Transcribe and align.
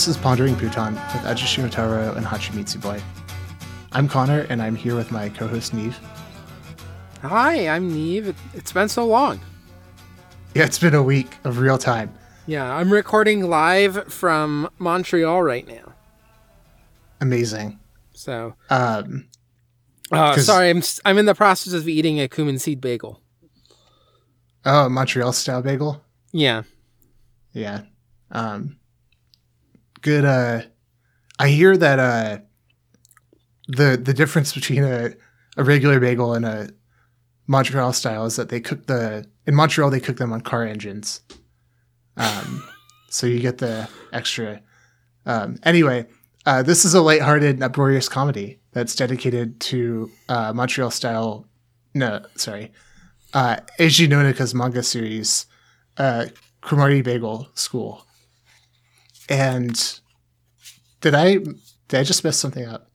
this 0.00 0.08
is 0.08 0.16
Pondering 0.16 0.54
Pootan 0.54 0.92
with 0.92 1.24
Ajishi 1.24 1.62
Motaro 1.62 2.16
and 2.16 2.24
Hachimitsu 2.24 2.80
Boy. 2.80 3.02
I'm 3.92 4.08
Connor, 4.08 4.46
and 4.48 4.62
I'm 4.62 4.74
here 4.74 4.96
with 4.96 5.12
my 5.12 5.28
co-host 5.28 5.76
Niamh. 5.76 5.92
Hi, 7.20 7.68
I'm 7.68 7.90
Niamh. 7.92 8.34
It's 8.54 8.72
been 8.72 8.88
so 8.88 9.04
long. 9.04 9.38
Yeah, 10.54 10.64
it's 10.64 10.78
been 10.78 10.94
a 10.94 11.02
week 11.02 11.36
of 11.44 11.58
real 11.58 11.76
time. 11.76 12.14
Yeah, 12.46 12.64
I'm 12.74 12.90
recording 12.90 13.50
live 13.50 14.10
from 14.10 14.70
Montreal 14.78 15.42
right 15.42 15.68
now. 15.68 15.92
Amazing. 17.20 17.78
So, 18.14 18.54
Um, 18.70 19.26
uh, 20.10 20.34
sorry, 20.38 20.70
I'm 20.70 20.82
I'm 21.04 21.18
in 21.18 21.26
the 21.26 21.34
process 21.34 21.74
of 21.74 21.86
eating 21.86 22.18
a 22.18 22.26
cumin 22.26 22.58
seed 22.58 22.80
bagel. 22.80 23.20
oh, 24.64 24.88
Montreal 24.88 25.34
style 25.34 25.60
bagel. 25.60 26.02
Yeah, 26.32 26.62
Yeah. 27.52 27.82
Um, 28.32 28.79
good. 30.00 30.24
Uh, 30.24 30.62
I 31.38 31.48
hear 31.48 31.76
that 31.76 31.98
uh, 31.98 32.38
the 33.68 33.96
the 34.02 34.14
difference 34.14 34.52
between 34.52 34.84
a 34.84 35.14
a 35.56 35.64
regular 35.64 36.00
bagel 36.00 36.34
and 36.34 36.44
a 36.44 36.70
Montreal 37.46 37.92
style 37.92 38.26
is 38.26 38.36
that 38.36 38.48
they 38.48 38.60
cook 38.60 38.86
the 38.86 39.26
in 39.46 39.54
Montreal 39.54 39.90
they 39.90 40.00
cook 40.00 40.18
them 40.18 40.32
on 40.32 40.40
car 40.40 40.64
engines. 40.64 41.20
Um, 42.16 42.62
so 43.08 43.26
you 43.26 43.40
get 43.40 43.58
the 43.58 43.88
extra. 44.12 44.62
Um, 45.26 45.58
anyway, 45.64 46.06
uh, 46.46 46.62
this 46.62 46.84
is 46.84 46.94
a 46.94 47.00
lighthearted, 47.00 47.56
and 47.56 47.64
uproarious 47.64 48.08
comedy 48.08 48.60
that's 48.72 48.94
dedicated 48.94 49.60
to 49.60 50.10
uh, 50.28 50.52
Montreal 50.52 50.90
style. 50.90 51.46
No, 51.92 52.24
sorry, 52.36 52.72
uh, 53.34 53.56
Eiji 53.78 54.08
Nonaka's 54.08 54.54
manga 54.54 54.82
series, 54.82 55.46
uh, 55.96 56.26
Cromartie 56.60 57.02
Bagel 57.02 57.48
School. 57.54 58.06
And 59.30 60.00
did 61.00 61.14
I 61.14 61.36
did 61.36 62.00
I 62.00 62.02
just 62.02 62.24
mess 62.24 62.36
something 62.36 62.66
up? 62.66 62.90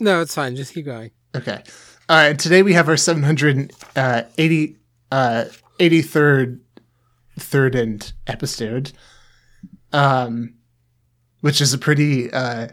no, 0.00 0.20
it's 0.20 0.34
fine. 0.34 0.56
Just 0.56 0.74
keep 0.74 0.84
going. 0.84 1.12
Okay. 1.34 1.62
Uh, 2.08 2.26
and 2.30 2.38
today 2.38 2.62
we 2.62 2.74
have 2.74 2.88
our 2.88 2.96
780 2.96 4.76
uh, 5.10 5.44
83rd 5.78 6.60
third 7.38 7.76
end 7.76 8.12
episode, 8.26 8.92
um, 9.92 10.54
which 11.40 11.60
is 11.60 11.72
a 11.72 11.78
pretty 11.78 12.30
uh, 12.32 12.68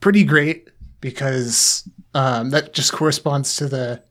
pretty 0.00 0.24
great 0.24 0.70
because 1.00 1.88
um, 2.14 2.50
that 2.50 2.72
just 2.72 2.92
corresponds 2.92 3.56
to 3.56 3.68
the 3.68 4.02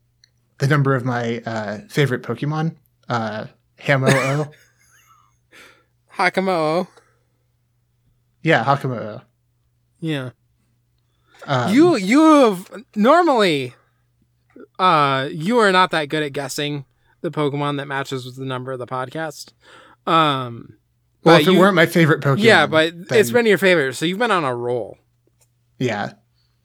the 0.59 0.68
number 0.68 0.96
of 0.96 1.03
my 1.03 1.41
uh, 1.46 1.79
favorite 1.90 2.22
Pokemon, 2.23 2.75
uh, 3.09 3.47
Hamo-O. 3.79 4.50
Hakamo'o. 6.16 6.88
Yeah, 8.44 8.64
Hakamo'o. 8.64 9.22
Yeah, 10.00 10.31
Um, 11.48 11.74
you 11.74 11.96
you 11.96 12.22
have 12.22 12.84
normally, 12.96 13.74
uh, 14.80 15.30
you 15.31 15.58
are 15.59 15.72
not 15.72 15.92
that 15.92 16.09
good 16.09 16.24
at 16.24 16.34
guessing 16.34 16.86
the 17.22 17.32
Pokemon 17.32 17.78
that 17.78 17.88
matches 17.88 18.26
with 18.26 18.36
the 18.36 18.46
number 18.46 18.72
of 18.72 18.80
the 18.80 18.88
podcast. 18.88 19.53
Um, 20.06 20.78
well, 21.24 21.38
if 21.40 21.48
it 21.48 21.52
you- 21.53 21.59
weren't 21.59 21.76
my 21.76 21.86
favorite 21.86 22.22
Pokemon, 22.22 22.40
yeah, 22.44 22.66
but 22.68 22.94
it's 23.12 23.32
been 23.32 23.46
your 23.46 23.58
favorite, 23.58 23.94
so 23.96 24.06
you've 24.06 24.20
been 24.20 24.32
on 24.32 24.44
a 24.44 24.56
roll. 24.56 24.98
yeah. 25.80 26.14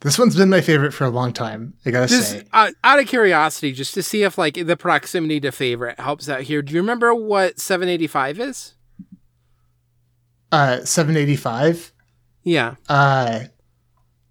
This 0.00 0.16
one's 0.16 0.36
been 0.36 0.48
my 0.48 0.60
favorite 0.60 0.94
for 0.94 1.06
a 1.06 1.10
long 1.10 1.32
time. 1.32 1.74
I 1.84 1.90
gotta 1.90 2.06
Just 2.06 2.30
say. 2.30 2.44
uh, 2.52 2.70
out 2.84 3.00
of 3.00 3.08
curiosity, 3.08 3.72
just 3.72 3.94
to 3.94 4.02
see 4.04 4.22
if 4.22 4.38
like 4.38 4.54
the 4.54 4.76
proximity 4.76 5.40
to 5.40 5.50
favorite 5.50 5.98
helps 5.98 6.28
out 6.28 6.42
here. 6.42 6.62
Do 6.62 6.72
you 6.72 6.80
remember 6.80 7.12
what 7.12 7.58
785 7.58 8.38
is? 8.38 8.74
Uh, 10.50 10.84
785. 10.84 11.92
Yeah. 12.44 12.76
Uh, 12.88 13.40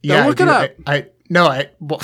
yeah, 0.01 0.25
look 0.25 0.41
I 0.41 0.43
it 0.43 0.49
up. 0.49 0.71
I, 0.87 0.95
I 0.95 1.07
no, 1.29 1.45
I. 1.47 1.69
Well, 1.79 2.01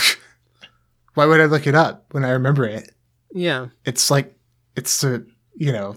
why 1.14 1.26
would 1.26 1.40
I 1.42 1.46
look 1.46 1.66
it 1.68 1.76
up 1.76 2.06
when 2.12 2.24
I 2.26 2.30
remember 2.32 2.66
it? 2.66 2.92
Yeah. 3.34 3.68
It's 3.86 4.12
like 4.12 4.36
it's 4.76 5.02
the 5.02 5.26
you 5.56 5.72
know 5.72 5.96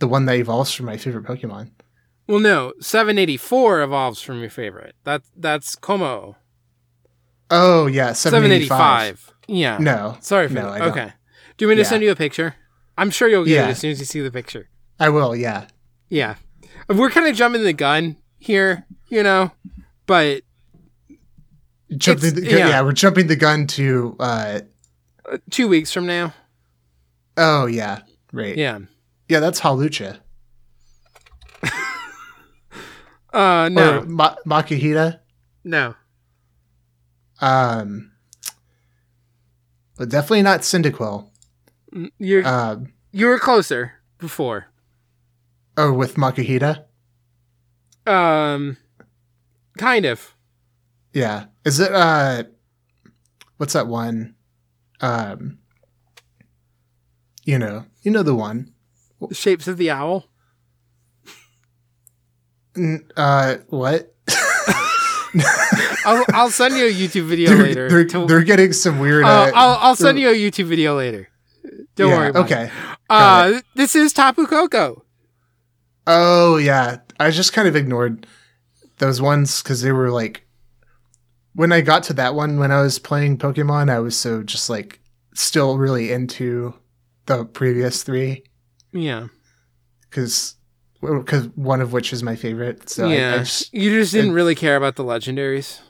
the 0.00 0.08
one 0.08 0.26
that 0.26 0.36
evolves 0.36 0.72
from 0.72 0.86
my 0.86 0.96
favorite 0.96 1.24
Pokemon. 1.24 1.70
Well, 2.26 2.40
no, 2.40 2.72
784 2.80 3.82
evolves 3.82 4.20
from 4.22 4.40
your 4.40 4.50
favorite. 4.50 4.94
That 5.04 5.22
that's 5.36 5.76
Kommo-o. 5.76 6.36
Oh 7.50 7.86
yeah, 7.86 8.12
785. 8.12 8.68
785. 8.68 9.34
Yeah. 9.46 9.78
No, 9.78 10.16
Sorry 10.20 10.48
for 10.48 10.54
no, 10.54 10.72
that. 10.72 10.78
Don't. 10.78 10.88
Okay. 10.90 11.12
Do 11.56 11.64
you 11.64 11.68
want 11.68 11.76
me 11.78 11.82
to 11.84 11.86
Yeah. 11.86 11.90
send 11.90 12.02
you 12.02 12.10
a 12.10 12.16
picture? 12.16 12.54
I'm 12.96 13.10
sure 13.10 13.28
you'll 13.28 13.44
get 13.44 13.52
Yeah. 13.54 13.66
it 13.68 13.70
as 13.72 13.78
soon 13.78 13.90
as 13.90 13.98
you 14.00 14.06
see 14.06 14.20
the 14.20 14.30
picture. 14.30 14.68
I 14.98 15.08
will. 15.10 15.36
Yeah, 15.36 15.66
Yeah. 16.08 16.36
We're 16.88 17.10
kind 17.10 17.26
of 17.28 17.34
jumping 17.36 17.62
the 17.64 17.72
gun 17.72 18.16
here, 18.38 18.86
you 19.08 19.22
know, 19.22 19.50
but 20.06 20.42
jumping. 21.96 22.34
The, 22.34 22.42
yeah. 22.44 22.56
yeah. 22.68 22.82
we're 22.82 22.92
jumping 22.92 23.26
the 23.26 23.36
gun 23.36 23.66
to. 23.68 24.16
uh 24.20 24.60
uh, 25.30 25.38
two 25.50 25.68
weeks 25.68 25.90
from 25.92 26.06
now. 26.06 26.34
Oh 27.36 27.64
yeah, 27.66 28.00
right. 28.32 28.56
Yeah. 28.56 28.80
yeah, 29.28 29.40
that's 29.40 29.58
Hawlucha 29.60 30.18
Uh, 33.32 33.68
no. 33.72 33.98
or 34.00 34.04
Ma- 34.04 34.36
Makuhita. 34.46 35.20
no. 35.64 35.94
Um, 37.40 38.12
but 39.96 40.08
definitely 40.08 40.42
not 40.42 40.60
Cyndaquil. 40.60 41.28
Mm, 41.92 42.10
You're, 42.18 42.46
Um, 42.46 42.92
you 43.10 43.26
were 43.26 43.38
closer 43.40 43.94
before. 44.18 44.66
Oh, 45.76 45.92
with 45.92 46.14
Makuhita. 46.14 46.84
Um, 48.06 48.76
kind 49.78 50.04
of. 50.04 50.34
Yeah. 51.12 51.46
Is 51.64 51.80
it 51.80 51.92
uh 51.92 52.44
what's 53.56 53.72
that 53.72 53.86
one? 53.86 54.34
Um 55.00 55.58
you 57.44 57.58
know, 57.58 57.84
you 58.02 58.10
know 58.10 58.22
the 58.22 58.34
one. 58.34 58.72
The 59.28 59.34
shapes 59.34 59.68
of 59.68 59.76
the 59.78 59.90
owl. 59.90 60.26
N- 62.76 63.08
Uh 63.16 63.56
what? 63.68 64.10
I'll, 66.06 66.24
I'll 66.32 66.50
send 66.50 66.76
you 66.76 66.86
a 66.86 66.92
YouTube 66.92 67.26
video 67.26 67.48
they're, 67.50 67.62
later. 67.62 67.88
they're, 67.88 68.04
to- 68.04 68.26
they're 68.26 68.44
getting 68.44 68.72
some 68.72 68.98
weird 69.00 69.24
Uh, 69.24 69.50
I'll, 69.54 69.78
I'll 69.80 69.96
send 69.96 70.18
you 70.18 70.28
a 70.28 70.34
YouTube 70.34 70.66
video 70.66 70.96
later. 70.96 71.28
Don't 71.96 72.10
yeah, 72.10 72.16
worry 72.18 72.28
about 72.28 72.50
it. 72.50 72.54
Okay. 72.54 72.70
Uh, 73.08 73.60
this 73.74 73.94
is 73.96 74.12
Tapu 74.12 74.46
Koko. 74.46 75.03
Oh 76.06 76.56
yeah. 76.56 76.98
I 77.18 77.30
just 77.30 77.52
kind 77.52 77.68
of 77.68 77.76
ignored 77.76 78.26
those 78.98 79.20
ones 79.20 79.62
cuz 79.62 79.80
they 79.82 79.92
were 79.92 80.10
like 80.10 80.46
when 81.54 81.72
I 81.72 81.80
got 81.80 82.02
to 82.04 82.12
that 82.14 82.34
one 82.34 82.58
when 82.58 82.72
I 82.72 82.80
was 82.82 82.98
playing 82.98 83.38
Pokemon, 83.38 83.90
I 83.90 84.00
was 84.00 84.16
so 84.16 84.42
just 84.42 84.68
like 84.68 85.00
still 85.34 85.78
really 85.78 86.12
into 86.12 86.74
the 87.26 87.44
previous 87.44 88.02
3 88.02 88.42
Yeah. 88.92 89.28
cuz 90.10 90.56
because 91.00 91.46
one 91.54 91.80
of 91.80 91.92
which 91.92 92.12
is 92.12 92.22
my 92.22 92.34
favorite. 92.36 92.88
So 92.88 93.06
I- 93.06 93.10
I, 93.10 93.14
yeah. 93.14 93.38
just 93.38 93.72
you 93.74 93.90
just 93.90 94.12
didn't 94.12 94.32
really 94.32 94.54
care 94.54 94.76
about 94.76 94.96
the 94.96 95.04
legendaries. 95.04 95.80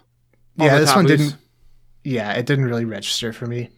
Yeah, 0.57 0.79
this 0.79 0.95
one 0.95 1.07
didn't. 1.07 1.37
Yeah, 2.05 2.33
it 2.33 2.47
didn't 2.47 2.67
really 2.67 2.85
register 2.85 3.33
for 3.33 3.47
me. 3.47 3.71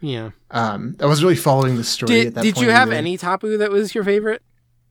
Yeah. 0.00 0.30
Um, 0.50 0.96
I 1.00 1.06
was 1.06 1.22
really 1.22 1.36
following 1.36 1.76
the 1.76 1.84
story 1.84 2.26
at 2.28 2.34
Did, 2.34 2.42
did 2.42 2.58
you 2.58 2.70
have 2.70 2.88
either. 2.88 2.96
any 2.96 3.16
Tapu 3.16 3.56
that 3.58 3.70
was 3.70 3.94
your 3.94 4.04
favorite? 4.04 4.42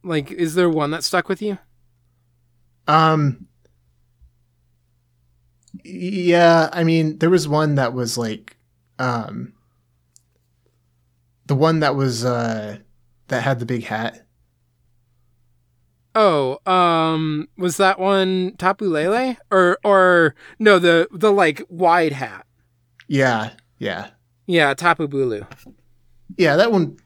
Like, 0.07 0.31
is 0.31 0.56
there 0.56 0.69
one 0.69 0.92
that 0.92 1.04
stuck 1.04 1.27
with 1.30 1.42
you? 1.42 1.57
Um, 2.88 3.48
yeah, 5.83 6.69
I 6.71 6.83
mean, 6.83 7.18
there 7.19 7.30
was 7.30 7.48
one 7.48 7.75
that 7.75 7.94
was 7.94 8.18
like, 8.18 8.57
um, 9.00 9.54
the 11.45 11.56
one 11.56 11.80
that 11.81 11.95
was 11.95 12.25
uh 12.25 12.77
that 13.27 13.44
had 13.44 13.59
the 13.59 13.65
big 13.65 13.83
hat. 13.86 14.25
Oh, 16.15 16.57
um, 16.65 17.48
was 17.57 17.77
that 17.77 18.00
one 18.00 18.54
Tapu 18.57 18.86
Lele? 18.86 19.38
Or, 19.51 19.77
or, 19.83 20.33
no, 20.57 20.80
the, 20.80 21.07
the 21.12 21.31
like 21.31 21.62
wide 21.69 22.12
hat. 22.13 22.48
Yeah, 23.07 23.51
yeah, 23.77 24.09
Yeah, 24.48 24.74
Tapu 24.74 25.07
Bulu. 25.07 25.45
yeah. 26.38 26.56
That 26.56 26.71
one, 26.71 26.98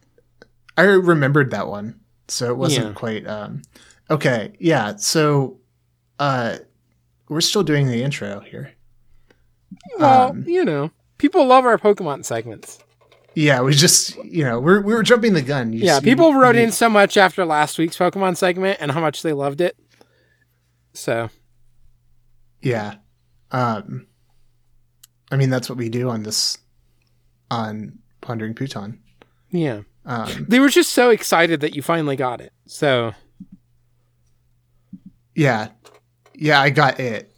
I 0.78 0.84
remembered 0.84 1.52
that 1.52 1.68
one, 1.68 2.00
so 2.32 2.50
it 2.50 2.58
wasn't 2.58 2.88
Yeah. 2.88 2.94
quite. 2.94 3.28
Um, 3.28 3.62
okay, 4.10 4.54
yeah. 4.60 4.96
So, 4.96 5.60
uh, 6.20 6.58
we're 7.30 7.42
still 7.42 7.64
doing 7.64 7.88
the 7.88 8.04
intro 8.04 8.40
here. 8.42 8.72
Well, 10.00 10.30
Um, 10.32 10.44
you 10.48 10.66
know, 10.66 10.92
people 11.18 11.46
love 11.46 11.66
our 11.66 11.78
Pokemon 11.78 12.26
segments. 12.26 12.80
Yeah, 13.36 13.62
we 13.62 13.74
just 13.74 14.16
you 14.26 14.44
know 14.44 14.60
we're 14.60 14.82
we 14.82 14.94
were 14.94 15.04
jumping 15.04 15.34
the 15.34 15.42
gun. 15.42 15.72
You 15.72 15.80
Yeah, 15.86 16.00
see- 16.00 16.06
people 16.06 16.34
wrote 16.34 16.56
you- 16.56 16.64
in 16.64 16.72
so 16.74 16.90
much 16.90 17.16
after 17.16 17.46
last 17.46 17.78
week's 17.78 17.98
Pokemon 17.98 18.36
segment 18.36 18.80
and 18.82 18.92
how 18.92 19.00
much 19.00 19.22
they 19.22 19.32
loved 19.34 19.62
it. 19.62 19.78
So, 20.94 21.30
Yeah, 22.62 22.96
um, 23.52 24.08
I 25.32 25.38
mean 25.38 25.50
that's 25.50 25.70
what 25.70 25.78
we 25.78 25.88
do 25.88 26.10
on 26.10 26.24
this 26.24 26.58
on 27.50 28.00
Pondering 28.20 28.54
Pootan. 28.54 28.98
yeah. 29.50 29.82
Um, 30.06 30.46
They 30.50 30.60
were 30.60 30.70
just 30.70 30.92
so 30.94 31.10
excited 31.12 31.62
that 31.62 31.76
you 31.76 31.82
finally 31.82 32.16
got 32.16 32.42
it. 32.42 32.52
So, 32.66 33.14
yeah, 35.36 35.70
yeah, 36.36 36.60
I 36.62 36.70
got 36.70 37.00
it. 37.00 37.32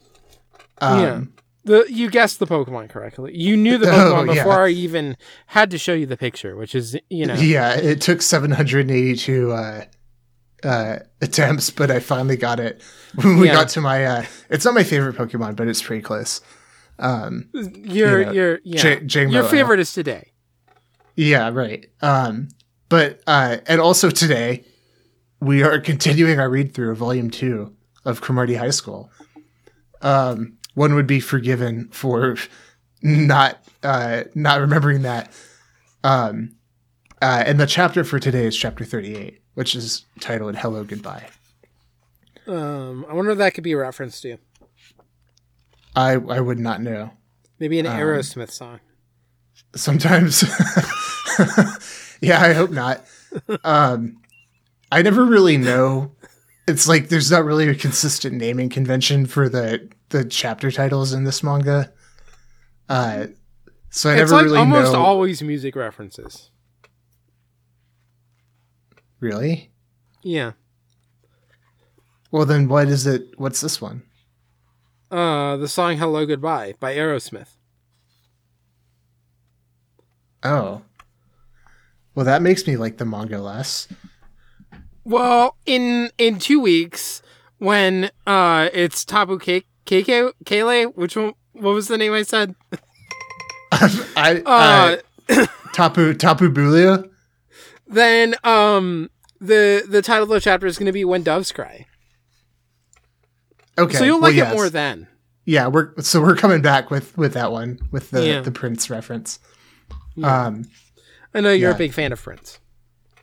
Um, 0.80 1.00
Yeah. 1.00 1.22
The 1.66 1.86
you 1.90 2.10
guessed 2.10 2.40
the 2.40 2.46
Pokemon 2.48 2.90
correctly. 2.90 3.38
You 3.38 3.56
knew 3.56 3.78
the 3.78 3.88
Oh, 3.92 3.92
Pokemon 3.92 4.28
yeah. 4.36 4.44
before 4.44 4.66
I 4.66 4.70
even 4.70 5.16
had 5.48 5.72
to 5.72 5.78
show 5.78 5.94
you 5.94 6.06
the 6.06 6.18
picture, 6.18 6.58
which 6.58 6.76
is 6.76 6.98
you 7.10 7.26
know 7.26 7.36
Yeah, 7.36 7.76
it 7.76 8.02
took 8.02 8.22
782 8.22 9.52
uh, 9.54 9.86
uh, 10.66 11.00
attempts, 11.22 11.70
but 11.70 11.90
I 11.90 12.02
finally 12.02 12.36
got 12.36 12.60
it 12.60 12.82
when 13.16 13.40
we 13.40 13.48
Yeah. 13.48 13.54
got 13.54 13.70
to 13.70 13.82
my. 13.82 14.04
Uh, 14.06 14.26
it's 14.50 14.66
not 14.66 14.74
my 14.74 14.84
favorite 14.84 15.16
Pokemon, 15.16 15.56
but 15.56 15.70
it's 15.70 15.82
pretty 15.82 16.02
close. 16.02 16.42
Um, 17.00 17.50
your 17.54 18.20
you 18.20 18.26
know, 18.26 18.32
your 18.34 18.60
yeah 18.66 19.00
J- 19.00 19.26
your 19.28 19.44
favorite 19.46 19.80
is 19.80 19.94
today. 19.94 20.33
Yeah, 21.16 21.50
right. 21.50 21.90
Um, 22.02 22.50
but 22.90 23.22
uh, 23.28 23.58
and 23.68 23.82
also 23.82 24.10
today, 24.10 24.66
we 25.40 25.64
are 25.64 25.80
continuing 25.80 26.40
our 26.40 26.50
read 26.50 26.74
through 26.74 26.92
of 26.92 26.98
Volume 26.98 27.30
Two 27.30 27.76
of 28.06 28.22
Cromartie 28.22 28.56
High 28.56 28.70
School. 28.72 29.10
Um, 30.02 30.58
one 30.76 30.96
would 30.96 31.08
be 31.08 31.20
forgiven 31.20 31.88
for 31.92 32.36
not 33.02 33.64
uh, 33.84 34.24
not 34.36 34.60
remembering 34.60 35.04
that. 35.04 35.32
Um, 36.04 36.56
uh, 37.22 37.44
and 37.46 37.60
the 37.60 37.66
chapter 37.66 38.04
for 38.04 38.20
today 38.20 38.46
is 38.46 38.58
chapter 38.58 38.84
38, 38.84 39.40
which 39.54 39.76
is 39.76 40.06
titled 40.20 40.58
Hello 40.58 40.84
Goodbye. 40.84 41.30
Um, 42.46 43.06
I 43.08 43.14
wonder 43.14 43.32
if 43.32 43.38
that 43.38 43.54
could 43.54 43.64
be 43.64 43.72
a 43.72 43.78
reference 43.78 44.20
to 44.22 44.38
I, 45.96 46.14
I 46.14 46.42
would 46.42 46.60
not 46.60 46.82
know. 46.82 47.12
maybe 47.60 47.80
an 47.80 47.88
Um, 47.88 47.98
Aerosmith 47.98 48.52
song. 48.52 48.82
Sometimes. 49.76 50.44
yeah, 52.22 52.42
I 52.42 52.54
hope 52.54 52.70
not. 52.72 53.04
Um, 53.64 54.22
I 54.92 55.02
never 55.02 55.26
really 55.26 55.58
know. 55.58 56.12
It's 56.68 56.88
like 56.88 57.10
there's 57.10 57.32
not 57.32 57.44
really 57.44 57.68
a 57.68 57.76
consistent 57.76 58.36
naming 58.36 58.70
convention 58.70 59.26
for 59.26 59.50
the, 59.50 59.90
the 60.10 60.24
chapter 60.24 60.72
titles 60.72 61.12
in 61.12 61.24
this 61.24 61.44
manga. 61.44 61.92
Uh, 62.88 63.28
so 63.90 64.10
I 64.10 64.14
It's 64.14 64.32
never 64.32 64.36
like 64.36 64.46
really 64.46 64.58
almost 64.60 64.94
know. 64.94 65.02
always 65.02 65.42
music 65.42 65.76
references. 65.76 66.50
really? 69.20 69.72
Yeah. 70.22 70.52
Well, 72.32 72.46
then 72.46 72.68
what 72.68 72.88
is 72.88 73.06
it? 73.08 73.24
What's 73.38 73.62
this 73.62 73.82
one? 73.82 74.04
Uh, 75.12 75.58
the 75.58 75.68
song 75.68 75.98
"Hello 75.98 76.26
Goodbye" 76.26 76.74
by 76.80 76.96
Aerosmith. 76.96 77.50
Oh. 80.44 80.82
Well, 82.16 82.26
that 82.26 82.42
makes 82.42 82.68
me 82.68 82.78
like 82.78 82.98
the 82.98 83.06
manga 83.06 83.40
less. 83.42 83.88
Well, 85.04 85.58
in 85.66 86.12
in 86.18 86.40
two 86.40 86.60
weeks, 86.60 87.22
when 87.58 88.12
uh, 88.28 88.70
it's 88.74 89.04
Tabu 89.04 89.38
Ke- 89.40 89.66
Keke 89.86 90.32
Kele, 90.46 90.86
which 90.92 91.16
one? 91.16 91.34
What 91.54 91.74
was 91.74 91.88
the 91.88 91.98
name 91.98 92.14
I 92.14 92.24
said? 92.24 92.56
I, 93.72 94.42
Uh, 94.46 94.98
uh, 95.30 95.46
Tapu 95.74 96.14
Tapu 96.14 96.52
Bulu. 96.52 97.10
then 97.88 98.36
um, 98.44 99.10
the 99.42 99.84
the 99.88 100.02
title 100.02 100.24
of 100.24 100.30
the 100.30 100.40
chapter 100.40 100.68
is 100.68 100.78
going 100.78 100.86
to 100.86 100.92
be 100.92 101.04
"When 101.04 101.24
Doves 101.24 101.52
Cry," 101.52 101.88
Okay, 103.78 103.98
so 103.98 104.04
you'll 104.04 104.22
well, 104.22 104.30
like 104.30 104.36
yes. 104.36 104.52
it 104.52 104.56
more 104.56 104.70
then. 104.70 105.08
Yeah, 105.46 105.68
we're 105.68 105.92
so 106.02 106.22
we're 106.22 106.36
coming 106.36 106.62
back 106.62 106.90
with 106.92 107.18
with 107.18 107.34
that 107.34 107.52
one 107.52 107.80
with 107.92 108.12
the 108.12 108.26
Yeah. 108.26 108.42
the 108.42 108.52
Prince 108.52 108.90
reference. 108.90 109.40
Yeah. 110.16 110.46
Um, 110.46 110.66
I 111.34 111.42
know 111.42 111.52
you're 111.52 111.72
yeah. 111.72 111.76
a 111.76 111.78
big 111.78 111.94
fan 111.94 112.12
of 112.12 112.22
Prince. 112.22 112.60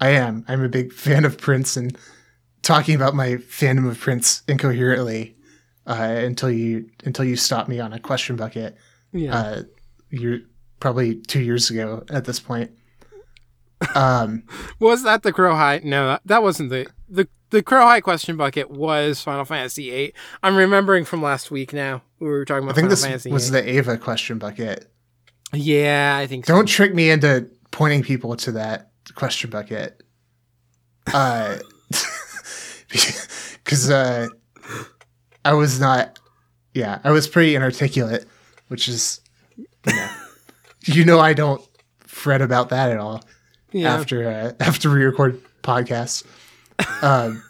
I 0.01 0.11
am. 0.11 0.45
I'm 0.49 0.63
a 0.63 0.69
big 0.69 0.93
fan 1.07 1.25
of 1.25 1.39
Prince, 1.39 1.77
and 1.77 1.97
talking 2.63 2.95
about 2.95 3.15
my 3.15 3.35
fandom 3.37 3.89
of 3.89 3.99
Prince 3.99 4.43
incoherently 4.49 5.37
uh, 5.87 5.95
until 6.19 6.51
you 6.51 6.89
until 7.05 7.25
you 7.25 7.37
stop 7.37 7.69
me 7.69 7.81
on 7.81 7.93
a 7.93 8.01
question 8.01 8.37
bucket. 8.37 8.77
Yeah. 9.13 9.37
Uh, 9.37 9.63
you're 10.11 10.41
probably 10.81 11.17
two 11.17 11.41
years 11.41 11.71
ago 11.71 12.05
at 12.11 12.25
this 12.25 12.41
point. 12.41 12.71
Um, 13.95 14.45
was 14.79 15.03
that 15.05 15.23
the 15.23 15.33
Crow 15.33 15.55
High? 15.55 15.81
No, 15.85 16.19
that, 16.25 16.43
wasn't 16.43 16.71
the 16.71 16.87
the 17.09 17.29
the 17.51 17.63
Crow 17.63 17.83
High 17.83 18.01
question 18.01 18.37
bucket. 18.37 18.71
Was 18.71 19.23
Final 19.23 19.45
Fantasy 19.45 19.91
VIII? 19.91 20.15
I'm 20.43 20.57
remembering 20.57 21.05
from 21.05 21.23
last 21.23 21.51
week. 21.51 21.73
Now 21.73 22.03
we 22.19 22.29
were 22.29 22.45
talking 22.45 22.65
about. 22.65 22.73
I 22.73 22.75
think 22.75 22.85
Final 22.85 22.91
this 22.91 23.05
Fantasy. 23.05 23.31
was 23.31 23.51
VIII. 23.51 23.61
the 23.61 23.71
Ava 23.79 23.99
question 23.99 24.39
bucket. 24.39 24.91
Yeah, 25.53 26.17
I 26.17 26.27
think. 26.27 26.47
Don't 26.47 26.67
trick 26.67 26.95
me 26.95 27.11
into 27.11 27.49
pointing 27.71 28.03
people 28.03 28.37
to 28.37 28.53
that 28.53 28.91
question 29.15 29.51
bucket. 29.51 30.03
Uh, 31.13 31.59
because 32.89 33.91
uh, 33.91 34.29
I 35.45 35.55
was 35.55 35.81
not. 35.81 36.19
Yeah, 36.73 37.01
I 37.03 37.11
was 37.11 37.27
pretty 37.27 37.57
inarticulate, 37.57 38.27
which 38.69 38.87
is, 38.87 39.21
you 39.57 39.67
know, 39.87 40.11
you 40.85 41.05
know, 41.05 41.19
I 41.19 41.33
don't 41.33 41.61
fret 42.01 42.43
about 42.43 42.69
that 42.69 42.91
at 42.91 42.99
all. 42.99 43.25
Yeah. 43.73 43.95
After 43.95 44.29
uh, 44.29 44.53
after 44.61 44.91
we 44.91 45.03
record 45.05 45.41
podcasts. 45.63 46.25
Um. 47.03 47.43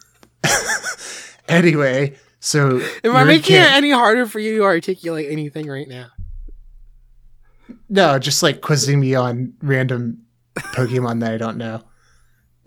anyway, 1.49 2.17
so 2.41 2.81
Am 3.05 3.15
I 3.15 3.25
making 3.25 3.57
it 3.57 3.71
any 3.73 3.91
harder 3.91 4.27
for 4.27 4.39
you 4.39 4.59
to 4.59 4.65
articulate 4.65 5.31
anything 5.31 5.69
right 5.69 5.89
now? 5.89 6.09
No, 7.89 8.19
just 8.19 8.43
like 8.43 8.61
quizzing 8.61 9.01
me 9.01 9.15
on 9.15 9.53
random 9.63 10.19
Pokemon 10.57 11.21
that 11.21 11.33
I 11.33 11.37
don't 11.39 11.57
know. 11.57 11.83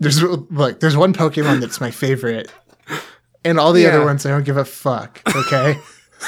There's 0.00 0.22
look, 0.22 0.80
there's 0.80 0.96
one 0.96 1.12
Pokemon 1.14 1.60
that's 1.60 1.80
my 1.80 1.90
favorite, 1.90 2.50
and 3.44 3.58
all 3.58 3.72
the 3.72 3.82
Yeah. 3.82 3.88
other 3.88 4.04
ones 4.04 4.26
I 4.26 4.30
don't 4.30 4.44
give 4.44 4.56
a 4.56 4.64
fuck. 4.64 5.20
Okay, 5.34 5.78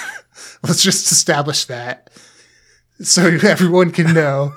let's 0.63 0.83
just 0.83 1.11
establish 1.11 1.65
that 1.67 2.11
so 3.01 3.27
everyone 3.27 3.91
can 3.91 4.15
know 4.15 4.55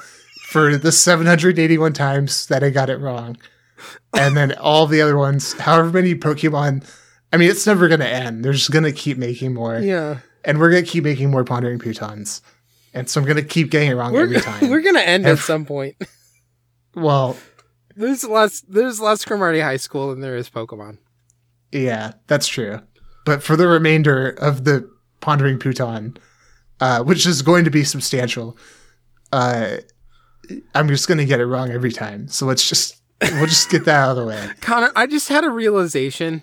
for 0.50 0.78
the 0.78 0.92
781 0.92 1.94
times 1.94 2.48
that 2.48 2.64
I 2.64 2.70
got 2.70 2.90
it 2.90 2.98
wrong, 2.98 3.38
and 4.14 4.38
then 4.38 4.54
all 4.54 4.88
the 4.88 5.02
other 5.02 5.18
ones, 5.18 5.54
however 5.54 5.90
many 5.92 6.16
Pokemon. 6.16 6.84
I 7.32 7.38
mean, 7.38 7.50
it's 7.52 7.68
never 7.68 7.88
gonna 7.88 8.06
end. 8.06 8.44
They're 8.44 8.54
just 8.54 8.72
gonna 8.72 8.92
keep 8.92 9.18
making 9.18 9.54
more, 9.54 9.78
Yeah. 9.80 10.20
and 10.44 10.60
we're 10.60 10.72
gonna 10.72 10.82
keep 10.84 11.04
making 11.04 11.30
more 11.30 11.44
Pondering 11.44 11.78
Pootans. 11.80 12.42
And 12.94 13.10
so 13.10 13.22
I'm 13.22 13.28
gonna 13.28 13.42
keep 13.44 13.70
getting 13.72 13.92
it 13.92 13.96
wrong 13.96 14.14
We're 14.14 14.24
every 14.24 14.42
time. 14.42 14.70
we're 14.70 14.82
gonna 14.82 15.00
end 15.00 15.26
at 15.26 15.40
some 15.40 15.66
point. 15.66 15.96
Well, 16.96 17.38
There's 17.96 18.24
less 18.24 18.62
there's 18.62 19.00
less 19.00 19.24
Cromartie 19.24 19.60
High 19.60 19.78
School 19.78 20.10
than 20.10 20.22
there 20.22 20.36
is 20.36 20.50
Pokemon. 20.50 20.98
yeah, 21.72 22.14
that's 22.28 22.48
true. 22.48 22.82
But 23.26 23.44
for 23.44 23.56
the 23.56 23.68
remainder 23.68 24.30
of 24.30 24.64
the 24.66 24.90
Pondering 25.22 25.60
Pootan, 25.60 26.18
uh, 26.80 27.04
which 27.04 27.28
is 27.28 27.44
going 27.44 27.64
to 27.66 27.70
be 27.72 27.84
substantial, 27.84 28.58
uh, 29.32 29.78
I'm 30.74 30.88
just 30.88 31.08
going 31.08 31.20
to 31.20 31.26
get 31.26 31.40
it 31.40 31.46
wrong 31.46 31.70
every 31.72 31.92
time. 31.92 32.28
So 32.28 32.48
let's 32.48 32.68
just 32.68 32.98
we'll 33.22 33.46
just 33.46 33.70
get 33.70 33.86
that 33.86 33.96
out 34.04 34.12
of 34.12 34.18
the 34.18 34.26
way. 34.26 34.50
Connor, 34.62 34.92
I 34.96 35.06
just 35.06 35.30
had 35.30 35.44
a 35.44 35.50
realization 35.52 36.42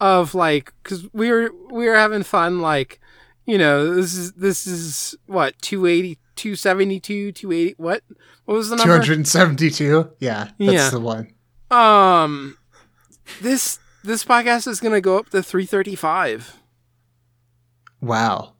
of 0.00 0.34
like 0.34 0.74
because 0.82 1.10
we 1.14 1.30
were 1.30 1.50
we 1.70 1.86
were 1.86 1.96
having 1.96 2.24
fun 2.24 2.60
like 2.60 3.00
you 3.46 3.58
know 3.58 3.94
this 3.94 4.14
is 4.14 4.32
this 4.32 4.66
is 4.66 5.14
what 5.26 5.54
280 5.62 6.18
272 6.36 7.32
280 7.32 7.74
what 7.78 8.02
what 8.44 8.54
was 8.54 8.70
the 8.70 8.76
number 8.76 8.98
272. 8.98 10.10
Yeah, 10.20 10.50
that's 10.58 10.72
Yeah. 10.72 10.90
the 10.90 11.00
one. 11.00 11.34
um 11.70 12.56
this 13.40 13.78
this 14.04 14.24
podcast 14.24 14.66
is 14.66 14.80
gonna 14.80 15.00
go 15.00 15.18
up 15.18 15.30
to 15.30 15.42
335 15.42 16.58
Wow. 18.00 18.54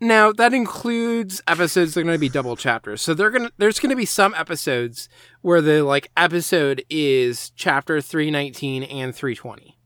now 0.00 0.32
that 0.32 0.54
includes 0.54 1.42
episodes 1.46 1.92
that 1.94 2.00
are 2.00 2.04
going 2.04 2.14
to 2.14 2.18
be 2.18 2.28
double 2.30 2.56
chapters 2.56 3.02
so 3.02 3.12
they're 3.14 3.30
gonna 3.30 3.50
there's 3.58 3.78
going 3.78 3.90
to 3.90 3.96
be 3.96 4.06
some 4.06 4.34
episodes 4.34 5.08
where 5.42 5.60
the 5.60 5.82
like 5.82 6.10
episode 6.16 6.82
is 6.88 7.50
chapter 7.50 8.00
319 8.00 8.82
and 8.84 9.14
320 9.14 9.76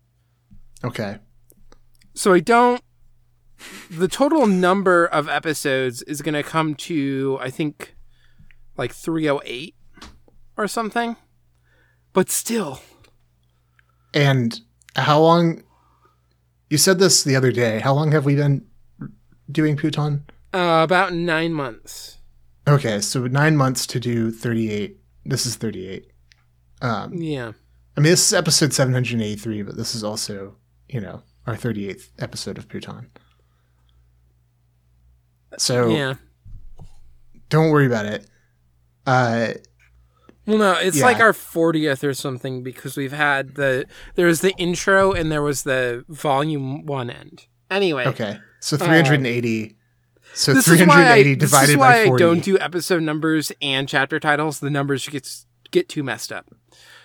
Okay. 0.85 1.19
so 2.15 2.33
I 2.33 2.41
don't. 2.41 2.81
The 3.91 4.09
total 4.09 4.47
number 4.47 5.07
of 5.07 5.29
episodes 5.29 6.03
is 6.03 6.23
going 6.23 6.35
to 6.35 6.43
come 6.43 6.75
to, 6.77 7.39
I 7.41 7.51
think, 7.51 7.95
like 8.77 8.93
308 8.93 9.75
or 10.57 10.69
something. 10.69 11.17
But 12.13 12.31
still, 12.31 12.81
And 14.15 14.61
how 14.95 15.21
long? 15.21 15.63
You 16.71 16.79
said 16.79 16.99
this 16.99 17.23
the 17.23 17.37
other 17.37 17.53
day. 17.53 17.79
How 17.81 17.95
long 17.95 18.13
have 18.13 18.25
we 18.25 18.35
been 18.35 18.67
doing 19.51 19.77
Pootan? 19.77 20.23
uh, 20.55 20.81
about 20.83 21.13
nine 21.13 21.53
months. 21.53 22.19
Okay, 22.67 23.01
so 23.01 23.27
nine 23.27 23.57
months 23.57 23.87
to 23.89 24.01
do 24.01 24.31
38. 24.31 24.99
This 25.25 25.47
is 25.47 25.57
38. 25.57 26.11
Um, 26.83 27.13
Yeah. 27.15 27.53
I 27.97 28.01
mean, 28.01 28.11
this 28.11 28.27
is 28.27 28.33
episode 28.35 28.73
783, 28.73 29.63
but 29.63 29.77
this 29.77 29.95
is 29.95 30.03
also, 30.03 30.57
you 30.89 31.01
know, 31.01 31.23
our 31.47 31.57
38th 31.57 32.11
episode 32.19 32.59
of 32.59 32.69
Pootan. 32.69 33.07
So 35.59 35.89
Yeah. 35.89 36.15
don't 37.49 37.71
worry 37.71 37.87
about 37.87 38.07
it. 38.07 38.27
Uh, 39.07 39.53
Well, 40.47 40.59
no, 40.59 40.73
it's 40.75 40.99
Yeah. 40.99 41.05
like 41.07 41.19
our 41.19 41.33
40th 41.33 42.05
or 42.05 42.15
something 42.15 42.63
because 42.63 42.97
we've 42.97 43.13
had 43.13 43.57
the. 43.57 43.85
There 44.15 44.27
was 44.27 44.43
the 44.43 44.53
intro 44.59 45.11
and 45.13 45.31
there 45.33 45.43
was 45.43 45.65
the 45.65 46.05
volume 46.09 46.87
one 46.87 47.11
end. 47.11 47.47
Anyway, 47.69 48.07
Okay. 48.07 48.39
So 48.61 48.77
380. 48.77 49.77
so 50.35 50.55
this 50.55 50.69
is 50.69 50.81
why, 50.87 51.03
I, 51.03 51.23
380 51.23 51.35
this 51.35 51.53
is 51.69 51.77
why 51.77 52.03
by 52.05 52.07
40. 52.07 52.23
I 52.25 52.27
don't 52.27 52.45
do 52.45 52.59
episode 52.61 53.03
numbers 53.03 53.51
and 53.61 53.89
chapter 53.89 54.21
titles. 54.21 54.61
The 54.61 54.71
numbers 54.71 55.09
get 55.09 55.29
get 55.73 55.89
too 55.89 56.05
messed 56.05 56.31
up. 56.31 56.47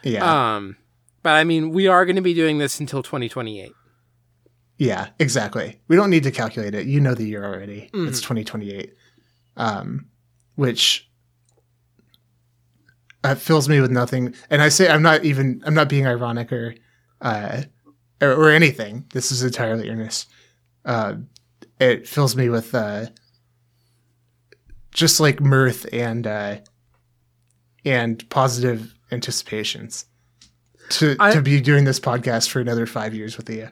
yeah. 0.03 0.55
Um, 0.55 0.77
but 1.24 1.31
I 1.31 1.43
mean, 1.43 1.72
we 1.72 1.88
are 1.88 2.05
going 2.05 2.15
to 2.15 2.22
be 2.22 2.34
doing 2.36 2.60
this 2.60 2.79
until 2.79 3.01
2028. 3.01 3.72
Yeah, 4.81 5.09
exactly. 5.19 5.79
We 5.88 5.95
don't 5.95 6.09
need 6.09 6.23
to 6.23 6.31
calculate 6.31 6.73
it. 6.73 6.88
You 6.88 7.00
know 7.00 7.13
the 7.13 7.23
year 7.27 7.45
already. 7.45 7.89
Mhm. 7.93 8.07
It's 8.07 8.19
2028. 8.19 8.93
Um, 9.55 10.07
which 10.55 11.07
uh, 13.23 13.35
fills 13.35 13.69
me 13.69 13.79
with 13.79 13.91
nothing. 13.91 14.33
And 14.50 14.61
I 14.61 14.69
say 14.69 14.89
I'm 14.89 15.03
not 15.03 15.23
even 15.23 15.61
I'm 15.65 15.75
not 15.75 15.88
being 15.89 16.07
ironic 16.07 16.51
or 16.51 16.73
uh 17.21 17.61
or, 18.21 18.31
or 18.31 18.50
anything. 18.50 19.05
This 19.13 19.31
is 19.31 19.43
entirely 19.43 19.88
earnest. 19.89 20.27
Uh, 20.83 21.15
it 21.79 22.07
fills 22.07 22.35
me 22.35 22.50
with 22.50 22.73
uh 22.73 23.05
just 24.93 25.19
like 25.19 25.39
mirth 25.39 25.85
and 25.93 26.25
uh 26.27 26.57
and 27.85 28.27
positive 28.29 28.93
anticipations 29.11 30.05
to 30.89 31.15
I- 31.19 31.33
to 31.33 31.41
be 31.41 31.61
doing 31.61 31.83
this 31.85 32.00
podcast 32.00 32.50
for 32.50 32.59
another 32.59 32.85
five 32.88 33.13
years 33.13 33.38
with 33.38 33.50
you. 33.50 33.69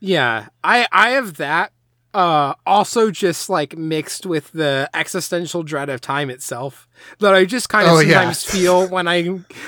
Yeah, 0.00 0.48
I 0.62 0.86
I 0.92 1.10
have 1.10 1.34
that. 1.38 1.72
Uh, 2.14 2.54
also 2.66 3.10
just 3.10 3.50
like 3.50 3.76
mixed 3.76 4.24
with 4.24 4.50
the 4.52 4.88
existential 4.94 5.62
dread 5.62 5.88
of 5.90 6.00
time 6.00 6.30
itself 6.30 6.88
that 7.20 7.34
I 7.34 7.44
just 7.44 7.68
kind 7.68 7.86
of 7.86 7.92
Oh, 7.92 7.98
yeah. 8.00 8.14
sometimes 8.14 8.44
feel 8.44 8.88
when 8.88 9.06
I 9.06 9.24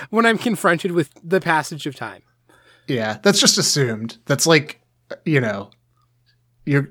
when 0.08 0.24
I'm 0.26 0.38
confronted 0.38 0.92
with 0.92 1.10
the 1.22 1.40
passage 1.40 1.86
of 1.86 1.94
time. 1.94 2.22
Yeah, 2.88 3.18
that's 3.22 3.38
just 3.40 3.58
assumed. 3.58 4.16
That's 4.24 4.46
like, 4.46 4.80
you 5.24 5.40
know, 5.40 5.70
you're. 6.64 6.90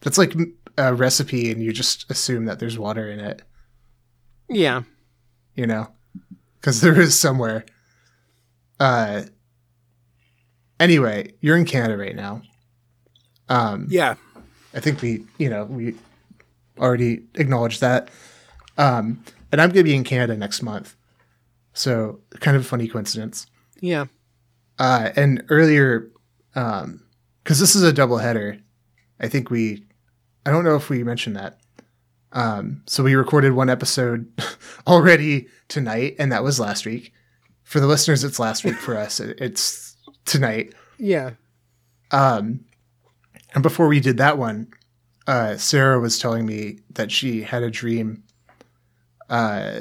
That's 0.00 0.18
like 0.18 0.34
a 0.78 0.92
recipe, 0.94 1.52
and 1.52 1.62
you 1.62 1.72
just 1.72 2.10
assume 2.10 2.46
that 2.46 2.58
there's 2.58 2.76
water 2.78 3.08
in 3.08 3.20
it. 3.20 3.42
Yeah, 4.48 4.82
You 5.54 5.66
know, 5.66 5.88
because 6.60 6.80
there 6.80 6.98
is 7.00 7.16
somewhere. 7.18 7.64
Uh. 8.80 9.22
Anyway, 10.80 11.34
you're 11.40 11.56
in 11.56 11.64
Canada 11.64 11.96
right 11.96 12.16
now. 12.16 12.42
Um, 13.52 13.86
yeah, 13.90 14.14
I 14.74 14.80
think 14.80 15.02
we, 15.02 15.24
you 15.38 15.50
know, 15.50 15.64
we 15.64 15.94
already 16.78 17.22
acknowledged 17.34 17.80
that. 17.80 18.08
Um, 18.78 19.22
and 19.50 19.60
I'm 19.60 19.68
going 19.68 19.84
to 19.84 19.90
be 19.90 19.94
in 19.94 20.04
Canada 20.04 20.36
next 20.36 20.62
month, 20.62 20.96
so 21.74 22.20
kind 22.40 22.56
of 22.56 22.62
a 22.62 22.66
funny 22.66 22.88
coincidence. 22.88 23.46
yeah, 23.80 24.06
Uh, 24.78 25.10
and 25.16 25.44
earlier, 25.50 26.10
um, 26.54 27.02
because 27.44 27.58
this 27.60 27.74
is 27.76 27.82
a 27.82 27.92
double 27.92 28.18
header, 28.18 28.58
I 29.20 29.28
think 29.28 29.50
we, 29.50 29.84
I 30.46 30.50
don't 30.50 30.64
know 30.64 30.76
if 30.76 30.88
we 30.88 31.04
mentioned 31.04 31.36
that. 31.36 31.58
Um, 32.32 32.82
so 32.86 33.02
we 33.02 33.14
recorded 33.14 33.52
one 33.52 33.68
episode 33.68 34.26
already 34.86 35.48
tonight, 35.68 36.16
and 36.18 36.32
that 36.32 36.42
was 36.42 36.58
last 36.58 36.86
week. 36.86 37.12
For 37.64 37.78
the 37.80 37.86
listeners, 37.86 38.24
it's 38.24 38.38
last 38.38 38.64
week. 38.64 38.76
For 38.76 38.96
us, 38.96 39.20
it's 39.20 39.96
tonight. 40.24 40.72
yeah. 40.98 41.32
Um, 42.10 42.64
and 43.54 43.62
before 43.62 43.88
we 43.88 44.00
did 44.00 44.18
that 44.18 44.38
one, 44.38 44.72
uh, 45.26 45.56
Sarah 45.56 46.00
was 46.00 46.18
telling 46.18 46.46
me 46.46 46.80
that 46.90 47.12
she 47.12 47.42
had 47.42 47.62
a 47.62 47.70
dream 47.70 48.24
uh, 49.28 49.80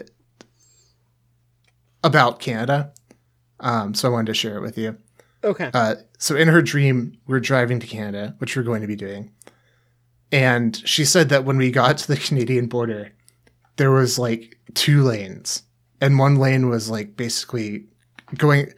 about 2.04 2.40
Canada. 2.40 2.94
Um, 3.60 3.94
so 3.94 4.10
I 4.10 4.12
wanted 4.12 4.28
to 4.28 4.34
share 4.34 4.58
it 4.58 4.62
with 4.62 4.78
you. 4.78 4.98
Okay. 5.44 5.72
Uh, 5.74 5.96
so 6.18 6.36
in 6.36 6.48
her 6.48 6.62
dream, 6.62 7.18
we're 7.28 7.40
driving 7.40 7.80
to 7.80 7.88
Canada, 7.88 8.36
which 8.38 8.56
we're 8.56 8.64
going 8.64 8.82
to 8.82 8.88
be 8.88 8.96
doing. 8.96 9.32
And 10.32 10.82
she 10.88 11.04
said 11.04 11.30
that 11.30 11.46
when 11.46 11.58
we 11.58 11.72
got 11.72 11.98
to 12.00 12.08
the 12.08 12.18
Canadian 12.28 12.68
border, 12.68 13.12
there 13.78 13.92
was 13.92 14.20
like 14.20 14.58
two 14.74 15.04
lanes, 15.04 15.64
and 16.00 16.20
one 16.20 16.36
lane 16.36 16.70
was 16.70 16.90
like 16.90 17.16
basically 17.16 17.86
going. 18.38 18.74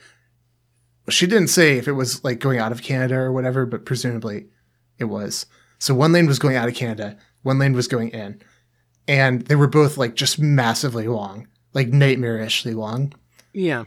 She 1.09 1.27
didn't 1.27 1.49
say 1.49 1.77
if 1.77 1.87
it 1.87 1.93
was 1.93 2.23
like 2.23 2.39
going 2.39 2.59
out 2.59 2.71
of 2.71 2.81
Canada 2.81 3.15
or 3.15 3.33
whatever, 3.33 3.65
but 3.65 3.85
presumably 3.85 4.47
it 4.97 5.05
was. 5.05 5.45
So 5.79 5.93
one 5.93 6.11
lane 6.11 6.27
was 6.27 6.39
going 6.39 6.55
out 6.55 6.67
of 6.67 6.75
Canada, 6.75 7.17
one 7.41 7.59
lane 7.59 7.73
was 7.73 7.87
going 7.87 8.09
in, 8.09 8.41
and 9.07 9.41
they 9.47 9.55
were 9.55 9.67
both 9.67 9.97
like 9.97 10.15
just 10.15 10.39
massively 10.39 11.07
long, 11.07 11.47
like 11.73 11.89
nightmarishly 11.89 12.75
long 12.75 13.13
yeah. 13.53 13.85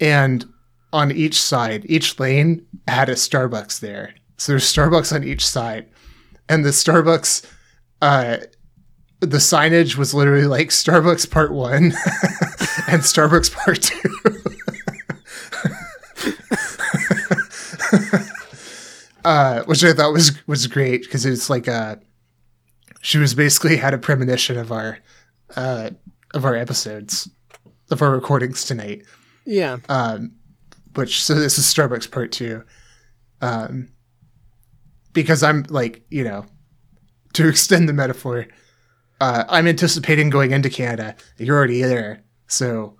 and 0.00 0.44
on 0.92 1.12
each 1.12 1.40
side, 1.40 1.84
each 1.88 2.18
lane 2.18 2.66
had 2.88 3.08
a 3.08 3.14
Starbucks 3.14 3.80
there. 3.80 4.14
So 4.36 4.52
there's 4.52 4.72
Starbucks 4.72 5.14
on 5.14 5.24
each 5.24 5.46
side, 5.46 5.86
and 6.48 6.64
the 6.64 6.70
Starbucks, 6.70 7.44
uh, 8.00 8.38
the 9.20 9.38
signage 9.38 9.96
was 9.96 10.14
literally 10.14 10.46
like 10.46 10.68
Starbucks 10.68 11.30
Part 11.30 11.52
One 11.52 11.84
and 12.88 13.02
Starbucks 13.02 13.52
Part 13.52 13.82
Two. 13.82 14.10
uh, 19.24 19.62
which 19.64 19.82
I 19.84 19.92
thought 19.92 20.12
was 20.12 20.32
was 20.46 20.66
great 20.66 21.02
because 21.02 21.24
it's 21.26 21.48
like 21.50 21.68
uh 21.68 21.96
she 23.00 23.18
was 23.18 23.34
basically 23.34 23.76
had 23.76 23.94
a 23.94 23.98
premonition 23.98 24.56
of 24.56 24.70
our 24.72 24.98
uh, 25.56 25.90
of 26.34 26.44
our 26.44 26.54
episodes 26.54 27.28
of 27.90 28.00
our 28.02 28.10
recordings 28.10 28.64
tonight 28.64 29.04
Yeah. 29.44 29.78
um, 29.88 30.32
which 30.94 31.22
so 31.22 31.34
this 31.34 31.58
is 31.58 31.64
Starbucks 31.66 32.10
part 32.10 32.32
two, 32.32 32.64
um, 33.40 33.88
because 35.12 35.42
I'm 35.42 35.64
like 35.68 36.02
you 36.10 36.24
know, 36.24 36.46
to 37.34 37.48
extend 37.48 37.88
the 37.88 37.92
metaphor, 37.92 38.46
uh, 39.20 39.44
I'm 39.48 39.66
anticipating 39.66 40.30
going 40.30 40.52
into 40.52 40.70
Canada. 40.70 41.14
You're 41.38 41.56
already 41.56 41.82
there, 41.82 42.22
so 42.46 42.96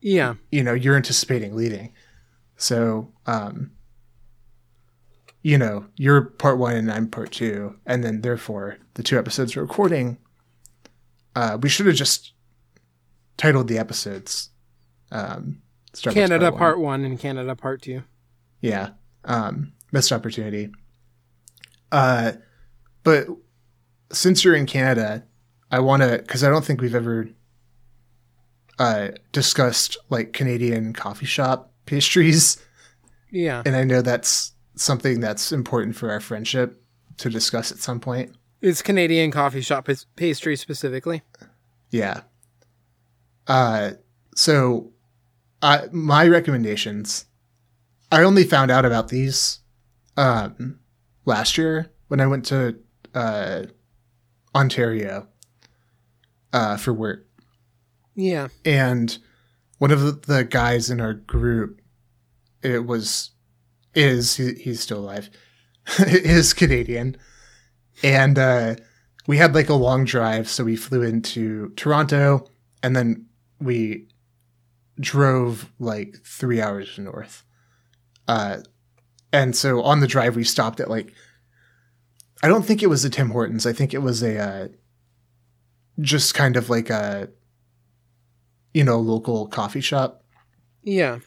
Yeah. 0.00 0.34
you 0.50 0.62
know 0.62 0.74
you're 0.74 0.96
anticipating 0.96 1.54
leaving, 1.56 1.92
so 2.56 3.12
um, 3.26 3.70
you 5.46 5.56
know 5.56 5.86
you're 5.94 6.22
part 6.22 6.58
one 6.58 6.74
and 6.74 6.90
I'm 6.90 7.06
part 7.06 7.30
two, 7.30 7.76
and 7.86 8.02
then 8.02 8.22
therefore 8.22 8.78
the 8.94 9.04
two 9.04 9.16
episodes 9.16 9.54
we're 9.54 9.62
recording. 9.62 10.18
Uh, 11.36 11.56
we 11.62 11.68
should 11.68 11.86
have 11.86 11.94
just 11.94 12.32
titled 13.36 13.68
the 13.68 13.78
episodes. 13.78 14.50
Um, 15.12 15.62
Starbucks 15.92 16.14
Canada 16.14 16.50
One. 16.50 16.58
part 16.58 16.80
one 16.80 17.04
and 17.04 17.16
Canada 17.16 17.54
part 17.54 17.80
two. 17.80 18.02
Yeah. 18.60 18.90
Um, 19.24 19.72
missed 19.92 20.10
opportunity. 20.10 20.72
Uh, 21.92 22.32
but 23.04 23.28
since 24.10 24.42
you're 24.42 24.56
in 24.56 24.66
Canada, 24.66 25.22
I 25.70 25.78
want 25.78 26.02
to, 26.02 26.18
because 26.18 26.42
I 26.42 26.48
don't 26.48 26.64
think 26.64 26.80
we've 26.80 26.92
ever 26.92 27.28
uh, 28.80 29.10
discussed 29.30 29.96
like 30.10 30.32
Canadian 30.32 30.92
coffee 30.92 31.24
shop 31.24 31.72
pastries. 31.86 32.60
Yeah. 33.30 33.62
And 33.64 33.76
I 33.76 33.84
know 33.84 34.02
that's 34.02 34.50
something 34.76 35.20
that's 35.20 35.52
important 35.52 35.96
for 35.96 36.10
our 36.10 36.20
friendship 36.20 36.82
to 37.18 37.30
discuss 37.30 37.72
at 37.72 37.78
some 37.78 37.98
point. 37.98 38.34
It's 38.60 38.82
Canadian 38.82 39.30
coffee 39.30 39.60
shop 39.60 39.86
pas- 39.86 40.06
pastry 40.16 40.56
specifically. 40.56 41.22
Yeah. 41.90 42.22
Uh, 43.46 43.92
so 44.34 44.92
uh, 45.62 45.86
my 45.92 46.26
recommendations, 46.28 47.26
I 48.12 48.22
only 48.22 48.44
found 48.44 48.70
out 48.70 48.84
about 48.84 49.08
these 49.08 49.60
um, 50.16 50.78
last 51.24 51.56
year 51.58 51.90
when 52.08 52.20
I 52.20 52.26
went 52.26 52.44
to 52.46 52.76
uh, 53.14 53.62
Ontario 54.54 55.28
uh, 56.52 56.76
for 56.76 56.92
work. 56.92 57.26
Yeah. 58.14 58.48
And 58.64 59.16
one 59.78 59.90
of 59.90 60.26
the 60.26 60.44
guys 60.44 60.90
in 60.90 61.00
our 61.00 61.14
group, 61.14 61.80
it 62.62 62.86
was, 62.86 63.30
is, 63.96 64.36
he, 64.36 64.54
he's 64.54 64.80
still 64.80 65.00
alive, 65.00 65.30
is 65.98 66.52
Canadian. 66.52 67.16
And 68.02 68.38
uh, 68.38 68.76
we 69.26 69.38
had 69.38 69.54
like 69.54 69.68
a 69.68 69.74
long 69.74 70.04
drive. 70.04 70.48
So 70.48 70.64
we 70.64 70.76
flew 70.76 71.02
into 71.02 71.70
Toronto 71.70 72.46
and 72.82 72.94
then 72.94 73.26
we 73.60 74.06
drove 75.00 75.72
like 75.78 76.18
three 76.24 76.60
hours 76.60 76.98
north. 76.98 77.42
Uh, 78.28 78.58
and 79.32 79.56
so 79.56 79.82
on 79.82 80.00
the 80.00 80.06
drive, 80.06 80.36
we 80.36 80.44
stopped 80.44 80.80
at 80.80 80.90
like, 80.90 81.12
I 82.42 82.48
don't 82.48 82.64
think 82.64 82.82
it 82.82 82.88
was 82.88 83.04
a 83.04 83.10
Tim 83.10 83.30
Hortons. 83.30 83.66
I 83.66 83.72
think 83.72 83.94
it 83.94 83.98
was 83.98 84.22
a, 84.22 84.38
uh, 84.38 84.68
just 86.00 86.34
kind 86.34 86.56
of 86.56 86.68
like 86.68 86.90
a, 86.90 87.30
you 88.74 88.84
know, 88.84 89.00
local 89.00 89.46
coffee 89.46 89.80
shop. 89.80 90.22
Yeah. 90.82 91.20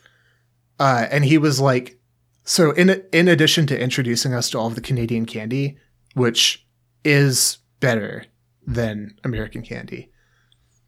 Uh, 0.80 1.08
and 1.10 1.26
he 1.26 1.38
was 1.38 1.60
like, 1.60 1.99
so 2.50 2.72
in 2.72 3.03
in 3.13 3.27
addition 3.27 3.68
to 3.68 3.79
introducing 3.79 4.34
us 4.34 4.50
to 4.50 4.58
all 4.58 4.65
of 4.68 4.74
the 4.75 4.82
Canadian 4.82 5.25
candy, 5.27 5.77
which 6.15 6.65
is 7.03 7.60
better 7.79 8.25
than 8.65 9.15
American 9.24 9.62
candy, 9.62 10.12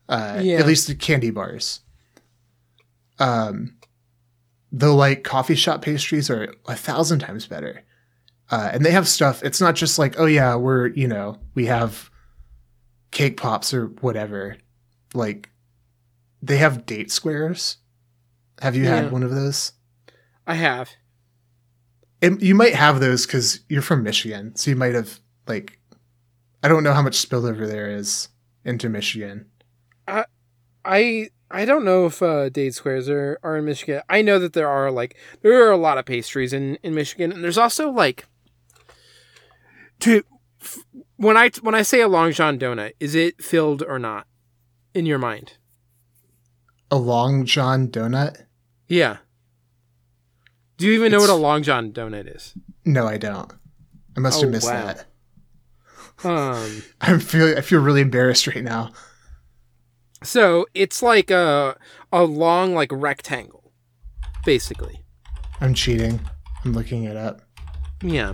uh, 0.09 0.39
Yeah. 0.43 0.57
at 0.57 0.65
least 0.65 0.87
the 0.87 0.95
candy 0.95 1.29
bars. 1.29 1.81
Um, 3.19 3.77
the 4.71 4.89
like 4.91 5.23
coffee 5.23 5.55
shop 5.55 5.81
pastries 5.83 6.29
are 6.29 6.53
a 6.65 6.75
thousand 6.75 7.19
times 7.19 7.45
better. 7.45 7.83
Uh, 8.49 8.71
and 8.73 8.83
they 8.85 8.91
have 8.91 9.07
stuff. 9.07 9.43
It's 9.43 9.61
not 9.61 9.75
just 9.75 9.99
like, 9.99 10.15
oh 10.17 10.25
yeah, 10.25 10.55
we're 10.55 10.87
you 10.87 11.07
know 11.07 11.37
we 11.53 11.67
have 11.67 12.09
cake 13.11 13.37
pops 13.37 13.71
or 13.73 13.87
whatever. 14.01 14.57
Like 15.13 15.49
they 16.41 16.57
have 16.57 16.85
date 16.87 17.11
squares. 17.11 17.77
Have 18.61 18.75
you 18.75 18.83
Yeah. 18.83 18.95
had 18.95 19.11
one 19.11 19.23
of 19.23 19.31
those? 19.31 19.73
I 20.47 20.55
have. 20.55 20.89
It, 22.21 22.41
you 22.41 22.55
might 22.55 22.75
have 22.75 22.99
those 22.99 23.25
because 23.25 23.61
you're 23.67 23.81
from 23.81 24.03
Michigan, 24.03 24.55
so 24.55 24.69
you 24.71 24.77
might 24.77 24.95
have 24.95 25.19
like. 25.47 25.79
I 26.63 26.67
don't 26.67 26.83
know 26.83 26.93
how 26.93 27.01
much 27.01 27.17
spillover 27.17 27.67
there 27.67 27.89
is 27.89 28.29
into 28.63 28.87
Michigan. 28.87 29.47
I 30.07 30.25
I 30.85 31.29
I 31.49 31.65
don't 31.65 31.83
know 31.83 32.05
if 32.05 32.21
uh, 32.21 32.49
date 32.49 32.73
squares 32.73 33.09
are, 33.09 33.39
are 33.43 33.57
in 33.57 33.65
Michigan. 33.65 34.01
I 34.09 34.21
know 34.21 34.39
that 34.39 34.53
there 34.53 34.69
are 34.69 34.91
like 34.91 35.17
there 35.41 35.67
are 35.67 35.71
a 35.71 35.77
lot 35.77 35.97
of 35.97 36.05
pastries 36.05 36.53
in, 36.53 36.75
in 36.83 36.93
Michigan, 36.95 37.31
and 37.31 37.43
there's 37.43 37.57
also 37.57 37.89
like 37.89 38.25
to 39.99 40.23
f- 40.61 40.85
when 41.17 41.37
I 41.37 41.49
when 41.61 41.75
I 41.75 41.81
say 41.81 42.01
a 42.01 42.07
long 42.07 42.31
john 42.31 42.57
donut, 42.57 42.93
is 42.99 43.15
it 43.15 43.43
filled 43.43 43.83
or 43.83 43.99
not 43.99 44.27
in 44.93 45.05
your 45.05 45.19
mind? 45.19 45.53
A 46.89 46.97
long 46.97 47.45
john 47.45 47.87
donut? 47.87 48.45
Yeah. 48.87 49.17
Do 50.81 50.87
you 50.87 50.93
even 50.93 51.11
know 51.11 51.19
what 51.19 51.29
a 51.29 51.35
long 51.35 51.61
john 51.61 51.91
donut 51.91 52.33
is? 52.35 52.55
No, 52.85 53.05
I 53.07 53.17
don't. 53.17 53.53
I 54.17 54.19
must 54.19 54.39
Oh, 54.39 54.41
have 54.41 54.51
missed 54.51 54.67
wow. 54.67 54.93
that. 54.93 55.05
Um. 56.27 56.83
I'm 57.01 57.19
feel 57.19 57.55
I 57.55 57.61
feel 57.61 57.81
really 57.81 58.01
embarrassed 58.01 58.47
right 58.47 58.63
now. 58.63 58.91
So 60.23 60.65
it's 60.73 61.03
like 61.03 61.29
a 61.29 61.77
a 62.11 62.23
long 62.23 62.73
like 62.73 62.89
rectangle, 62.91 63.71
basically. 64.43 65.03
I'm 65.59 65.75
cheating. 65.75 66.19
I'm 66.65 66.73
looking 66.73 67.03
it 67.03 67.15
up. 67.15 67.41
Yeah. 68.01 68.33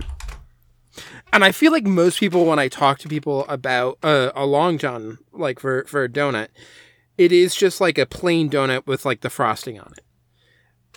And 1.32 1.44
I 1.44 1.52
feel 1.52 1.70
like 1.72 1.84
most 1.84 2.18
people, 2.18 2.46
when 2.46 2.58
I 2.58 2.68
talk 2.68 2.98
to 3.00 3.08
people 3.08 3.44
about 3.48 3.98
uh, 4.02 4.32
a 4.34 4.46
long 4.46 4.78
john, 4.78 5.18
like 5.32 5.60
for 5.60 5.84
for 5.84 6.02
a 6.04 6.08
donut, 6.08 6.48
it 7.18 7.30
is 7.30 7.54
just 7.54 7.78
like 7.78 7.98
a 7.98 8.06
plain 8.06 8.48
donut 8.48 8.86
with 8.86 9.04
like 9.04 9.20
the 9.20 9.28
frosting 9.28 9.78
on 9.78 9.92
it. 9.98 10.04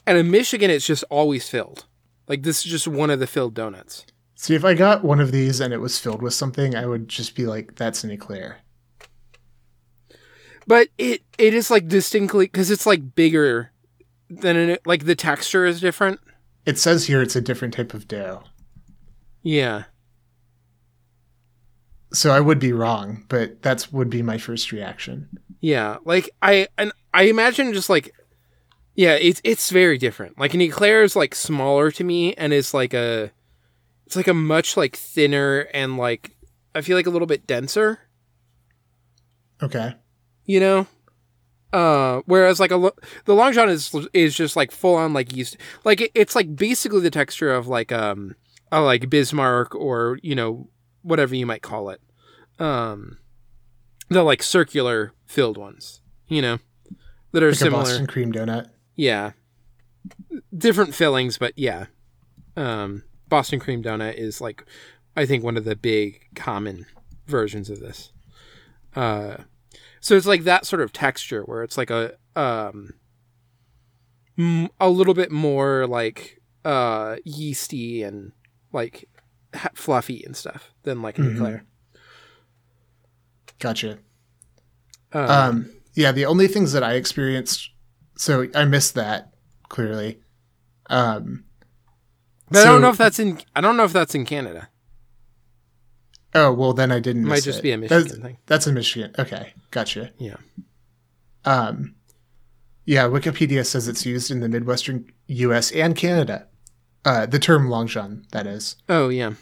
And 0.07 0.17
in 0.17 0.31
Michigan, 0.31 0.69
it's 0.71 0.85
just 0.85 1.03
always 1.09 1.47
filled. 1.49 1.85
Like 2.27 2.43
this 2.43 2.65
is 2.65 2.71
just 2.71 2.87
one 2.87 3.09
of 3.09 3.19
the 3.19 3.27
filled 3.27 3.53
donuts. 3.53 4.05
See, 4.35 4.55
if 4.55 4.65
I 4.65 4.73
got 4.73 5.03
one 5.03 5.19
of 5.19 5.31
these 5.31 5.59
and 5.59 5.73
it 5.73 5.77
was 5.77 5.99
filled 5.99 6.21
with 6.21 6.33
something, 6.33 6.75
I 6.75 6.85
would 6.87 7.07
just 7.07 7.35
be 7.35 7.45
like, 7.45 7.75
"That's 7.75 8.03
an 8.03 8.09
eclair." 8.11 8.59
But 10.67 10.89
it 10.97 11.21
it 11.37 11.53
is 11.53 11.69
like 11.71 11.87
distinctly 11.87 12.45
because 12.45 12.71
it's 12.71 12.85
like 12.85 13.15
bigger 13.15 13.71
than 14.29 14.55
it. 14.57 14.81
Like 14.85 15.05
the 15.05 15.15
texture 15.15 15.65
is 15.65 15.79
different. 15.81 16.19
It 16.65 16.77
says 16.79 17.07
here 17.07 17.21
it's 17.21 17.35
a 17.35 17.41
different 17.41 17.73
type 17.73 17.93
of 17.93 18.07
dough, 18.07 18.43
Yeah. 19.41 19.85
so 22.13 22.29
I 22.31 22.39
would 22.39 22.59
be 22.59 22.71
wrong, 22.73 23.25
but 23.29 23.61
that's 23.63 23.91
would 23.91 24.09
be 24.11 24.21
my 24.21 24.37
first 24.37 24.71
reaction. 24.71 25.27
Yeah, 25.59 25.97
like 26.05 26.29
I 26.41 26.67
and 26.77 26.91
I 27.13 27.23
imagine 27.23 27.73
just 27.73 27.89
like 27.89 28.13
yeah, 28.95 29.13
it's 29.13 29.41
it's 29.43 29.69
very 29.69 29.97
different. 29.97 30.37
Like 30.39 30.53
an 30.53 30.61
eclair 30.61 31.03
is 31.03 31.15
like 31.15 31.33
smaller 31.35 31.91
to 31.91 32.03
me 32.03 32.33
and 32.35 32.51
is 32.53 32.73
like 32.73 32.93
a 32.93 33.31
it's 34.05 34.15
like 34.15 34.27
a 34.27 34.33
much 34.33 34.75
like 34.77 34.95
thinner 34.95 35.67
and 35.73 35.97
like 35.97 36.35
I 36.75 36.81
feel 36.81 36.97
like 36.97 37.07
a 37.07 37.09
little 37.11 37.27
bit 37.27 37.47
denser, 37.47 37.99
Okay. 39.61 39.93
you 40.45 40.59
know? 40.59 40.87
Uh 41.73 42.21
whereas 42.25 42.59
like 42.59 42.71
a 42.71 42.75
lo- 42.75 42.95
the 43.23 43.33
long 43.33 43.53
john 43.53 43.69
is 43.69 43.95
is 44.11 44.35
just 44.35 44.57
like 44.57 44.71
full 44.73 44.95
on 44.95 45.13
like 45.13 45.33
yeast 45.33 45.55
like 45.85 46.01
it, 46.01 46.11
it's 46.13 46.35
like 46.35 46.53
basically 46.53 46.99
the 46.99 47.09
texture 47.09 47.49
of 47.53 47.65
like 47.69 47.93
um 47.93 48.35
a 48.73 48.81
like 48.81 49.09
Bismarck 49.09 49.73
or 49.73 50.19
you 50.21 50.35
know 50.35 50.67
whatever 51.01 51.33
you 51.33 51.45
might 51.45 51.61
call 51.61 51.89
it. 51.89 52.01
Um 52.59 53.19
the 54.09 54.21
like 54.23 54.43
circular 54.43 55.13
filled 55.25 55.55
ones, 55.57 56.01
you 56.27 56.41
know, 56.41 56.59
that 57.31 57.41
are 57.41 57.51
Like 57.51 57.55
similar. 57.57 57.81
a 57.83 57.85
Boston 57.85 58.07
cream 58.07 58.33
donut. 58.33 58.69
Yeah. 59.01 59.31
Different 60.55 60.93
fillings, 60.93 61.39
but 61.39 61.53
yeah. 61.57 61.85
Um, 62.55 63.03
Boston 63.29 63.59
cream 63.59 63.81
donut 63.81 64.13
is 64.15 64.39
like, 64.41 64.63
I 65.17 65.25
think 65.25 65.43
one 65.43 65.57
of 65.57 65.65
the 65.65 65.75
big 65.75 66.21
common 66.35 66.85
versions 67.25 67.69
of 67.71 67.79
this. 67.79 68.11
Uh, 68.95 69.37
so 70.01 70.15
it's 70.15 70.27
like 70.27 70.43
that 70.43 70.65
sort 70.67 70.81
of 70.83 70.93
texture 70.93 71.41
where 71.43 71.63
it's 71.63 71.77
like 71.79 71.89
a, 71.89 72.13
um, 72.35 72.93
m- 74.37 74.69
a 74.79 74.89
little 74.89 75.13
bit 75.15 75.31
more 75.31 75.87
like, 75.87 76.39
uh, 76.63 77.15
yeasty 77.25 78.03
and 78.03 78.33
like 78.71 79.09
ha- 79.55 79.69
fluffy 79.73 80.23
and 80.23 80.35
stuff 80.37 80.71
than 80.83 81.01
like 81.01 81.17
an 81.17 81.25
Mhm. 81.25 81.35
eclair. 81.35 81.65
Gotcha. 83.59 83.97
Um, 85.11 85.29
Um, 85.29 85.69
yeah, 85.95 86.11
the 86.11 86.25
only 86.25 86.47
things 86.47 86.71
that 86.73 86.83
I 86.83 86.93
experienced, 86.93 87.69
so 88.21 88.47
I 88.53 88.65
missed 88.65 88.93
that 88.93 89.33
clearly. 89.67 90.19
Um, 90.91 91.45
but 92.51 92.61
I 92.61 92.65
don't 92.65 92.81
know 92.81 92.89
if 92.89 92.97
that's 92.97 93.17
in, 93.17 93.41
I 93.55 93.61
don't 93.61 93.75
know 93.75 93.83
if 93.83 93.93
that's 93.93 94.13
in 94.13 94.25
Canada. 94.25 94.69
Oh 96.35 96.53
well, 96.53 96.73
then 96.73 96.91
I 96.91 96.99
didn't. 96.99 97.23
It 97.23 97.29
might 97.29 97.41
just 97.41 97.59
it. 97.59 97.63
be 97.63 97.71
a 97.71 97.77
Michigan 97.79 98.03
That's, 98.03 98.17
thing. 98.19 98.37
that's 98.45 98.67
a 98.67 98.71
Michigan. 98.71 99.15
Okay, 99.17 99.53
gotcha. 99.71 100.11
Yeah. 100.19 100.37
Um, 101.45 101.95
yeah, 102.85 103.05
Wikipedia 103.05 103.65
says 103.65 103.87
it's 103.87 104.05
used 104.05 104.29
in 104.29 104.39
the 104.39 104.47
Midwestern 104.47 105.11
U.S. 105.25 105.71
and 105.71 105.95
Canada. 105.95 106.47
Uh, 107.03 107.25
the 107.25 107.39
term 107.39 107.69
long 107.69 107.87
john, 107.87 108.27
that 108.33 108.45
is. 108.45 108.75
Oh 108.87 109.09
yeah. 109.09 109.33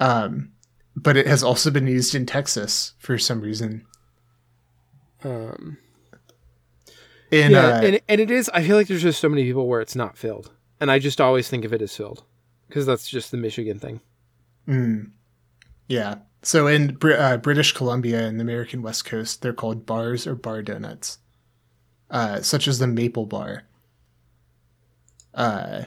Um, 0.00 0.52
but 0.96 1.18
it 1.18 1.26
has 1.26 1.42
also 1.42 1.70
been 1.70 1.86
used 1.86 2.14
in 2.14 2.24
Texas 2.24 2.94
for 2.98 3.18
some 3.18 3.42
reason. 3.42 3.86
Um, 5.22 5.76
In 7.30 7.52
yeah, 7.52 7.66
uh, 7.66 7.80
and, 7.82 8.00
and 8.08 8.20
it 8.20 8.30
is. 8.30 8.48
I 8.54 8.62
feel 8.62 8.76
like 8.76 8.86
there's 8.86 9.02
just 9.02 9.20
so 9.20 9.28
many 9.28 9.44
people 9.44 9.66
where 9.66 9.80
it's 9.80 9.96
not 9.96 10.16
filled, 10.16 10.52
and 10.80 10.90
I 10.90 10.98
just 10.98 11.20
always 11.20 11.48
think 11.48 11.64
of 11.64 11.72
it 11.72 11.82
as 11.82 11.96
filled 11.96 12.22
because 12.68 12.86
that's 12.86 13.08
just 13.08 13.30
the 13.30 13.36
Michigan 13.36 13.78
thing. 13.78 14.00
mm, 14.68 15.10
yeah. 15.88 16.16
So 16.42 16.66
in 16.66 16.94
Br- 16.94 17.14
uh, 17.14 17.36
British 17.38 17.72
Columbia 17.72 18.26
and 18.26 18.38
the 18.38 18.42
American 18.42 18.82
West 18.82 19.04
Coast, 19.06 19.40
they're 19.42 19.54
called 19.54 19.86
bars 19.86 20.26
or 20.26 20.34
bar 20.34 20.62
donuts, 20.62 21.18
uh, 22.10 22.42
such 22.42 22.68
as 22.68 22.78
the 22.78 22.86
Maple 22.86 23.24
Bar, 23.26 23.64
uh, 25.32 25.84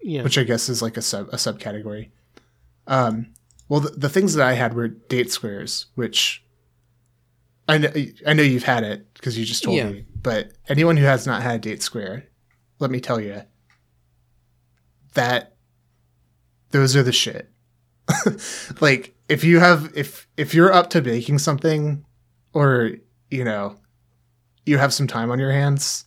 Yeah, 0.00 0.22
which 0.22 0.38
I 0.38 0.44
guess 0.44 0.68
is 0.68 0.80
like 0.82 0.96
a 0.96 1.02
sub 1.02 1.28
a 1.28 1.36
subcategory. 1.36 2.10
Um, 2.86 3.34
well, 3.68 3.80
the, 3.80 3.90
the 3.90 4.08
things 4.08 4.34
that 4.34 4.46
I 4.46 4.54
had 4.54 4.72
were 4.74 4.88
date 4.88 5.30
squares, 5.30 5.86
which 5.94 6.42
I 7.68 7.76
know 7.78 7.92
I 8.26 8.32
know 8.32 8.42
you've 8.42 8.64
had 8.64 8.82
it 8.84 9.12
because 9.14 9.38
you 9.38 9.44
just 9.44 9.62
told 9.62 9.76
Yeah. 9.76 9.90
me. 9.90 10.06
But 10.22 10.52
anyone 10.68 10.96
who 10.96 11.04
has 11.04 11.26
not 11.26 11.42
had 11.42 11.60
date 11.60 11.82
square, 11.82 12.26
let 12.78 12.90
me 12.90 13.00
tell 13.00 13.20
you 13.20 13.42
that 15.14 15.56
those 16.70 16.96
are 16.96 17.02
the 17.02 17.12
shit. 17.12 17.50
like 18.80 19.14
if 19.28 19.44
you 19.44 19.60
have 19.60 19.92
if 19.94 20.26
if 20.36 20.54
you're 20.54 20.72
up 20.72 20.90
to 20.90 21.02
baking 21.02 21.38
something, 21.38 22.04
or 22.52 22.92
you 23.30 23.44
know, 23.44 23.76
you 24.66 24.78
have 24.78 24.94
some 24.94 25.06
time 25.06 25.30
on 25.30 25.38
your 25.38 25.52
hands, 25.52 26.06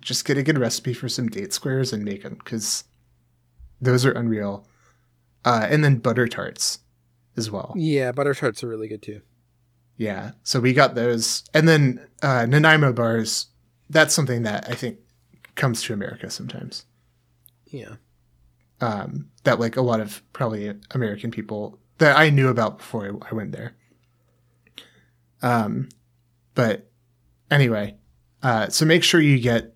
just 0.00 0.24
get 0.24 0.38
a 0.38 0.42
good 0.42 0.58
recipe 0.58 0.94
for 0.94 1.08
some 1.08 1.28
date 1.28 1.52
squares 1.52 1.92
and 1.92 2.04
make 2.04 2.22
them 2.22 2.34
because 2.34 2.84
those 3.80 4.04
are 4.04 4.12
unreal. 4.12 4.66
Uh, 5.44 5.66
and 5.70 5.84
then 5.84 5.96
butter 5.96 6.26
tarts 6.26 6.80
as 7.36 7.50
well. 7.50 7.72
yeah, 7.76 8.10
butter 8.10 8.34
tarts 8.34 8.64
are 8.64 8.68
really 8.68 8.88
good 8.88 9.02
too. 9.02 9.20
Yeah. 9.98 10.30
So 10.44 10.60
we 10.60 10.72
got 10.72 10.94
those. 10.94 11.44
And 11.52 11.68
then 11.68 12.00
uh, 12.22 12.46
Nanaimo 12.46 12.92
bars, 12.94 13.48
that's 13.90 14.14
something 14.14 14.44
that 14.44 14.66
I 14.70 14.74
think 14.74 14.98
comes 15.56 15.82
to 15.82 15.92
America 15.92 16.30
sometimes. 16.30 16.86
Yeah, 17.66 17.96
Um, 18.80 19.28
that 19.44 19.60
like 19.60 19.76
a 19.76 19.82
lot 19.82 20.00
of 20.00 20.22
probably 20.32 20.72
American 20.92 21.30
people 21.30 21.78
that 21.98 22.16
I 22.16 22.30
knew 22.30 22.48
about 22.48 22.78
before 22.78 23.04
I, 23.06 23.30
I 23.30 23.34
went 23.34 23.52
there. 23.52 23.74
Um, 25.42 25.90
but 26.54 26.90
anyway, 27.50 27.96
uh, 28.42 28.68
so 28.68 28.86
make 28.86 29.04
sure 29.04 29.20
you 29.20 29.38
get 29.38 29.74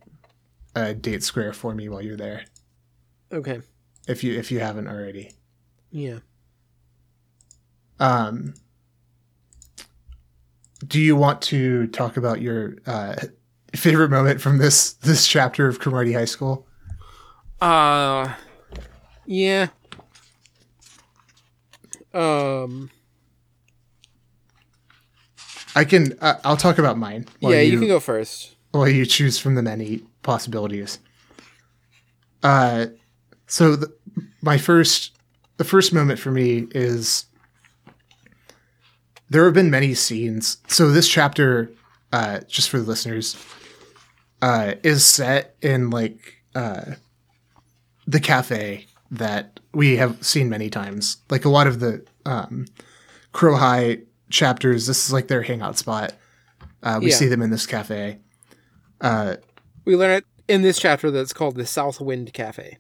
a 0.75 0.95
date 0.95 1.23
square 1.23 1.53
for 1.53 1.75
me 1.75 1.89
while 1.91 2.01
you're 2.01 2.17
there 2.17 2.45
okay, 3.31 3.61
if 4.09 4.25
you 4.25 4.39
if 4.39 4.51
you 4.51 4.61
haven't 4.61 4.89
already. 4.89 5.33
yeah. 5.91 6.21
Um, 8.01 8.55
do 10.87 11.01
you 11.01 11.17
want 11.17 11.43
to 11.43 11.87
talk 11.89 12.17
about 12.17 12.41
your 12.41 12.77
uh, 12.87 13.17
favorite 13.75 14.11
moment 14.11 14.41
from 14.41 14.59
this 14.59 14.95
this 14.95 15.27
chapter 15.27 15.69
of 15.69 15.79
Cromartie 15.79 16.13
High 16.13 16.25
School? 16.25 16.67
Uh, 17.61 18.35
yeah. 19.27 19.69
Um, 22.13 22.91
I 25.75 25.85
can. 25.85 26.17
Uh, 26.21 26.35
I'll 26.45 26.57
talk 26.57 26.79
about 26.79 26.99
mine. 26.99 27.27
yeah, 27.41 27.61
you, 27.61 27.79
can 27.79 27.89
go 27.89 28.01
first. 28.01 28.57
while 28.73 28.89
you 28.89 29.07
choose 29.07 29.39
from 29.39 29.55
the 29.55 29.63
many 29.63 30.03
possibilities. 30.23 30.99
Uh, 32.43 32.87
so 33.47 33.77
the, 33.77 33.93
my 34.43 34.59
first 34.59 35.13
the 35.57 35.65
first 35.65 35.93
moment 35.93 36.19
for 36.19 36.31
me 36.31 36.67
is 36.73 37.27
there 39.33 39.45
have 39.47 39.55
been 39.55 39.71
many 39.71 39.95
scenes. 39.95 40.59
So 40.69 40.91
this 40.91 41.09
chapter, 41.09 41.71
uh, 42.13 42.41
just 42.49 42.69
for 42.71 42.79
the 42.79 42.85
listeners, 42.85 43.37
uh, 44.41 44.75
is 44.83 45.05
set 45.07 45.57
in 45.63 45.91
like 45.91 46.43
uh, 46.55 46.93
the 48.07 48.21
cafe 48.21 48.87
that 49.11 49.61
we 49.73 49.97
have 49.97 50.25
seen 50.25 50.49
many 50.49 50.69
times. 50.71 51.19
Like 51.31 51.45
a 51.45 51.49
lot 51.49 51.67
of 51.67 51.81
the 51.81 52.05
um, 52.27 52.67
Crow 53.33 53.57
High 53.57 53.99
chapters, 54.31 54.87
this 54.87 55.07
is 55.07 55.13
like 55.13 55.29
their 55.29 55.43
hangout 55.43 55.79
spot. 55.79 56.13
Uh, 56.83 56.99
we 57.03 57.11
Yeah. 57.11 57.17
see 57.17 57.27
them 57.27 57.43
in 57.43 57.51
this 57.51 57.67
cafe. 57.67 58.19
Uh, 59.01 59.37
We 59.85 59.97
learn 59.97 60.11
it 60.13 60.25
in 60.49 60.63
this 60.63 60.79
chapter 60.79 61.11
that 61.11 61.21
it's 61.21 61.33
called 61.33 61.57
the 61.57 61.67
South 61.67 62.01
Wind 62.01 62.33
Cafe. 62.33 62.79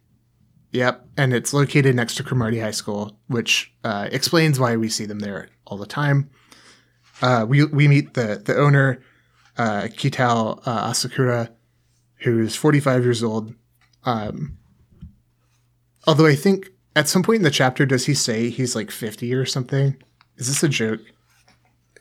Yep, 0.72 1.06
and 1.18 1.34
it's 1.34 1.52
located 1.52 1.94
next 1.94 2.14
to 2.16 2.22
Cromartie 2.22 2.60
High 2.60 2.70
School, 2.70 3.18
which 3.26 3.72
uh, 3.84 4.08
explains 4.10 4.58
why 4.58 4.76
we 4.76 4.88
see 4.88 5.04
them 5.04 5.18
there 5.20 5.48
all 5.66 5.76
the 5.76 5.86
time. 5.86 6.30
Uh, 7.22 7.46
we 7.48 7.64
we 7.64 7.88
meet 7.88 8.14
the 8.14 8.42
the 8.44 8.56
owner, 8.56 9.00
uh, 9.56 9.82
Kitao 9.84 10.60
uh, 10.66 10.90
Asakura, 10.90 11.50
who's 12.16 12.56
45 12.56 13.04
years 13.04 13.22
old. 13.22 13.54
Um, 14.04 14.58
although 16.06 16.26
I 16.26 16.34
think 16.34 16.68
at 16.96 17.08
some 17.08 17.22
point 17.22 17.36
in 17.36 17.42
the 17.42 17.50
chapter, 17.50 17.86
does 17.86 18.06
he 18.06 18.14
say 18.14 18.50
he's 18.50 18.74
like 18.74 18.90
50 18.90 19.32
or 19.34 19.46
something? 19.46 19.96
Is 20.36 20.48
this 20.48 20.62
a 20.62 20.68
joke 20.68 21.00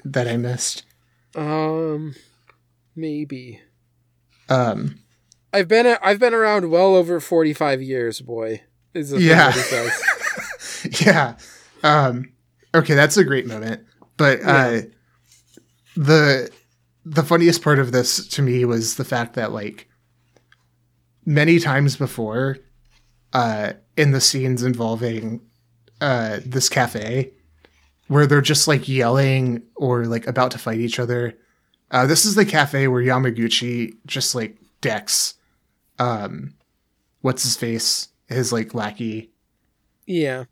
that 0.04 0.28
I 0.28 0.38
missed? 0.38 0.84
Um, 1.36 2.16
maybe. 2.96 3.62
Um, 4.50 5.00
I've 5.54 5.68
been 5.68 5.98
I've 6.02 6.20
been 6.20 6.34
around 6.34 6.70
well 6.72 6.96
over 6.96 7.20
forty 7.20 7.54
five 7.54 7.82
years, 7.82 8.22
boy. 8.22 8.64
Is 8.94 9.14
Yeah. 9.14 9.52
that 9.52 9.54
he 9.54 9.60
says. 9.62 11.02
yeah. 11.06 11.38
Um, 11.84 12.32
okay, 12.74 12.96
that's 12.96 13.18
a 13.18 13.24
great 13.24 13.46
moment. 13.48 13.86
But 14.18 14.40
uh, 14.42 14.44
Yeah. 14.44 14.82
The 15.95 16.49
the 17.04 17.23
funniest 17.23 17.62
part 17.62 17.80
of 17.80 17.91
this 17.91 18.27
to 18.27 18.41
me 18.41 18.63
was 18.65 18.95
the 18.95 19.04
fact 19.04 19.34
that 19.34 19.51
like 19.51 19.88
many 21.25 21.60
times 21.60 21.95
before, 21.95 22.58
uh, 23.34 23.73
in 23.97 24.12
the 24.12 24.21
scenes 24.21 24.63
involving 24.63 25.41
uh, 25.99 26.39
this 26.45 26.69
cafe, 26.69 27.32
where 28.08 28.27
they're 28.27 28.41
just 28.41 28.67
like 28.67 28.88
yelling 28.88 29.63
or 29.75 30.06
like 30.06 30.27
about 30.27 30.51
to 30.51 30.58
fight 30.58 30.80
each 30.80 30.99
other. 30.99 31.38
Uh, 31.89 32.06
this 32.06 32.25
is 32.25 32.36
the 32.36 32.45
cafe 32.45 32.88
where 32.88 33.04
Yamaguchi 33.04 33.95
just 34.06 34.34
like 34.34 34.58
decks, 34.80 35.34
um, 35.99 36.54
what's 37.21 37.43
his 37.43 37.58
face, 37.58 38.08
his 38.27 38.54
like 38.54 38.73
lackey 38.73 39.32
Yeah. 40.06 40.45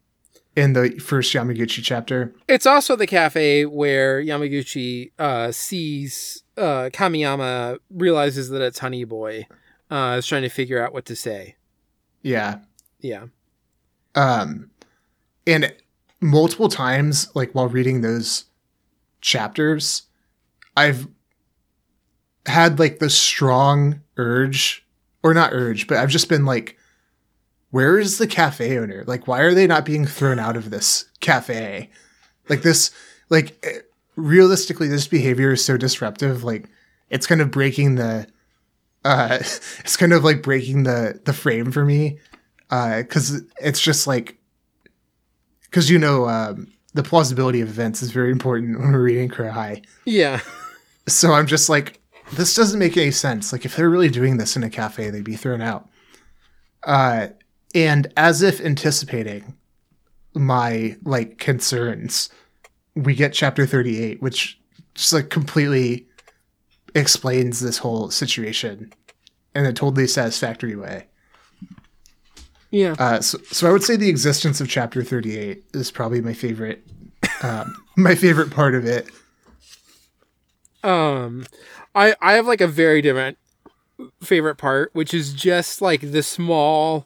In 0.60 0.74
the 0.74 0.89
first 1.00 1.34
Yamaguchi 1.34 1.82
chapter. 1.82 2.34
It's 2.48 2.65
also 2.65 2.98
the 2.98 3.08
cafe 3.08 3.65
where 3.65 4.22
Yamaguchi 4.22 5.12
uh, 5.17 5.54
sees 5.54 6.43
uh, 6.58 6.89
Kamiyama 6.91 7.80
realizes 7.89 8.50
that 8.50 8.62
it's 8.62 8.80
Honey 8.80 9.06
Boy. 9.06 9.48
Uh, 9.89 10.17
is 10.19 10.28
trying 10.28 10.43
to 10.43 10.50
figure 10.50 10.84
out 10.84 10.93
what 10.93 11.06
to 11.06 11.15
say. 11.15 11.56
Yeah. 12.22 12.60
Yeah. 13.00 13.26
Um, 14.13 14.69
and 15.48 15.74
multiple 16.22 16.69
times, 16.69 17.34
like 17.34 17.54
while 17.54 17.69
reading 17.69 18.02
those 18.02 18.45
chapters, 19.22 20.04
I've 20.78 21.08
had 22.45 22.78
like 22.78 23.00
the 23.00 23.10
strong 23.10 24.02
urge, 24.17 24.86
or 25.24 25.34
not 25.34 25.54
urge, 25.54 25.88
but 25.88 25.98
I've 25.98 26.10
just 26.10 26.30
been 26.30 26.45
like, 26.45 26.78
where 27.72 28.00
is 28.00 28.18
the 28.18 28.28
cafe 28.28 28.78
owner? 28.78 29.04
Like, 29.06 29.28
why 29.28 29.42
are 29.42 29.54
they 29.54 29.68
not 29.68 29.86
being 29.86 30.06
thrown 30.06 30.40
out 30.40 30.58
of 30.58 30.70
this 30.70 31.06
cafe? 31.20 31.90
Like, 32.48 32.62
this, 32.62 32.92
like, 33.30 33.58
eh, 33.64 33.80
realistically, 34.16 34.88
this 34.88 35.08
behavior 35.08 35.52
is 35.52 35.64
so 35.64 35.78
disruptive. 35.78 36.44
Like, 36.44 36.68
it's 37.10 37.28
kind 37.28 37.42
of 37.42 37.52
breaking 37.52 37.96
the, 37.96 38.28
uh, 39.06 39.38
it's 39.42 39.98
kind 39.98 40.14
of 40.14 40.24
like 40.24 40.42
breaking 40.42 40.84
the 40.84 41.20
the 41.24 41.34
frame 41.34 41.72
for 41.72 41.86
me 41.86 42.20
uh, 42.70 42.98
because 42.98 43.42
it's 43.62 43.80
just 43.80 44.08
like 44.08 44.38
because 45.64 45.90
you 45.90 46.00
know 46.00 46.28
um, 46.28 46.68
the 46.94 47.04
plausibility 47.04 47.62
of 47.62 47.70
events 47.70 48.02
is 48.02 48.12
very 48.12 48.32
important 48.32 48.80
when 48.80 48.92
we're 48.92 49.04
reading 49.04 49.30
Crow 49.30 49.52
High. 49.52 49.82
Yeah. 50.06 50.42
So 51.08 51.34
I'm 51.34 51.48
just 51.48 51.70
like, 51.70 52.00
this 52.34 52.56
doesn't 52.56 52.80
make 52.80 52.98
any 52.98 53.12
sense. 53.12 53.52
Like 53.52 53.66
if 53.66 53.76
they're 53.76 53.90
really 53.90 54.10
doing 54.10 54.38
this 54.38 54.56
in 54.56 54.64
a 54.64 54.70
cafe, 54.70 55.10
they'd 55.10 55.24
be 55.24 55.36
thrown 55.36 55.62
out. 55.62 55.90
Uh, 56.84 57.28
and 57.74 58.12
as 58.18 58.42
if 58.42 58.62
anticipating 58.62 59.56
my 60.34 60.98
like 61.04 61.38
concerns, 61.38 62.30
we 62.96 63.16
get 63.16 63.34
chapter 63.34 63.66
38, 63.66 64.22
which 64.22 64.60
just 64.96 65.14
like 65.14 65.30
completely 65.30 66.08
explains 66.96 67.60
this 67.60 67.78
whole 67.78 68.10
situation 68.10 68.92
in 69.56 69.66
a 69.66 69.74
totally 69.74 70.08
satisfactory 70.08 70.76
way. 70.76 71.06
Yeah. 72.72 72.96
Uh, 73.00 73.20
so, 73.22 73.40
so 73.52 73.68
I 73.68 73.72
would 73.72 73.84
say 73.84 73.96
the 73.96 74.10
existence 74.10 74.62
of 74.62 74.70
chapter 74.70 75.04
38 75.04 75.64
is 75.74 75.92
probably 75.92 76.22
my 76.22 76.34
favorite, 76.34 76.86
um, 77.42 77.76
my 77.98 78.16
favorite 78.16 78.52
part 78.52 78.76
of 78.76 78.86
it. 78.86 79.08
Um, 80.84 81.46
I 81.94 82.16
I 82.22 82.34
have 82.34 82.48
like 82.48 82.62
a 82.62 82.68
very 82.68 83.02
different 83.02 83.38
favorite 84.22 84.56
part, 84.56 84.92
which 84.94 85.14
is 85.14 85.34
just 85.34 85.82
like 85.82 86.12
the 86.12 86.24
small. 86.24 87.06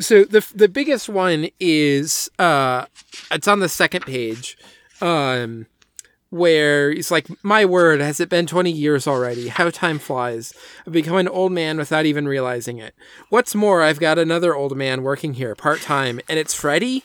So 0.00 0.24
the 0.24 0.46
the 0.54 0.68
biggest 0.68 1.08
one 1.08 1.48
is 1.60 2.30
uh, 2.38 2.86
it's 3.30 3.46
on 3.46 3.60
the 3.60 3.68
second 3.68 4.06
page, 4.06 4.56
um, 5.02 5.66
where 6.30 6.90
it's 6.90 7.10
like, 7.10 7.28
my 7.44 7.66
word, 7.66 8.00
has 8.00 8.18
it 8.18 8.30
been 8.30 8.46
twenty 8.46 8.72
years 8.72 9.06
already? 9.06 9.48
How 9.48 9.68
time 9.68 9.98
flies! 9.98 10.54
I've 10.86 10.92
become 10.94 11.18
an 11.18 11.28
old 11.28 11.52
man 11.52 11.76
without 11.76 12.06
even 12.06 12.26
realizing 12.26 12.78
it. 12.78 12.94
What's 13.28 13.54
more, 13.54 13.82
I've 13.82 14.00
got 14.00 14.18
another 14.18 14.54
old 14.54 14.76
man 14.76 15.02
working 15.02 15.34
here 15.34 15.54
part 15.54 15.82
time, 15.82 16.20
and 16.28 16.38
it's 16.38 16.54
Freddy. 16.54 17.04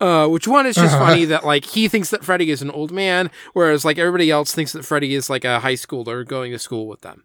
Uh, 0.00 0.26
which 0.26 0.46
one 0.48 0.66
is 0.66 0.74
just 0.74 0.94
Uh-huh. 0.94 1.06
funny 1.06 1.24
that 1.24 1.44
like 1.44 1.64
he 1.64 1.88
thinks 1.88 2.10
that 2.10 2.24
Freddy 2.24 2.50
is 2.50 2.60
an 2.62 2.70
old 2.70 2.90
man, 2.90 3.30
whereas 3.52 3.84
like 3.84 3.98
everybody 3.98 4.30
else 4.30 4.52
thinks 4.52 4.72
that 4.72 4.84
Freddy 4.84 5.14
is 5.14 5.30
like 5.30 5.44
a 5.44 5.60
high 5.60 5.74
schooler 5.74 6.26
going 6.26 6.50
to 6.52 6.58
school 6.58 6.86
with 6.88 7.00
them. 7.02 7.22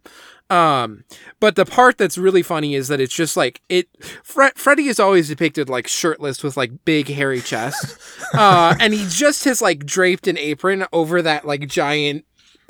Um, 0.51 1.03
but 1.39 1.55
the 1.55 1.65
part 1.65 1.97
that's 1.97 2.17
really 2.17 2.41
funny 2.41 2.73
is 2.75 2.88
that 2.88 2.99
it's 2.99 3.13
just 3.13 3.36
like 3.38 3.62
it. 3.69 3.88
Fre- 4.23 4.55
Freddy 4.55 4.88
is 4.88 4.99
always 4.99 5.27
depicted 5.27 5.69
like 5.69 5.88
shirtless 5.88 6.41
with 6.41 6.58
like 6.58 6.71
big 6.86 7.08
hairy 7.08 7.41
chest, 7.41 7.97
uh, 8.34 8.75
and 8.79 8.93
he 8.93 9.05
just 9.10 9.45
has 9.45 9.62
like 9.62 9.86
draped 9.86 10.27
an 10.27 10.38
apron 10.38 10.86
over 10.93 11.21
that 11.21 11.45
like 11.45 11.67
giant 11.67 12.25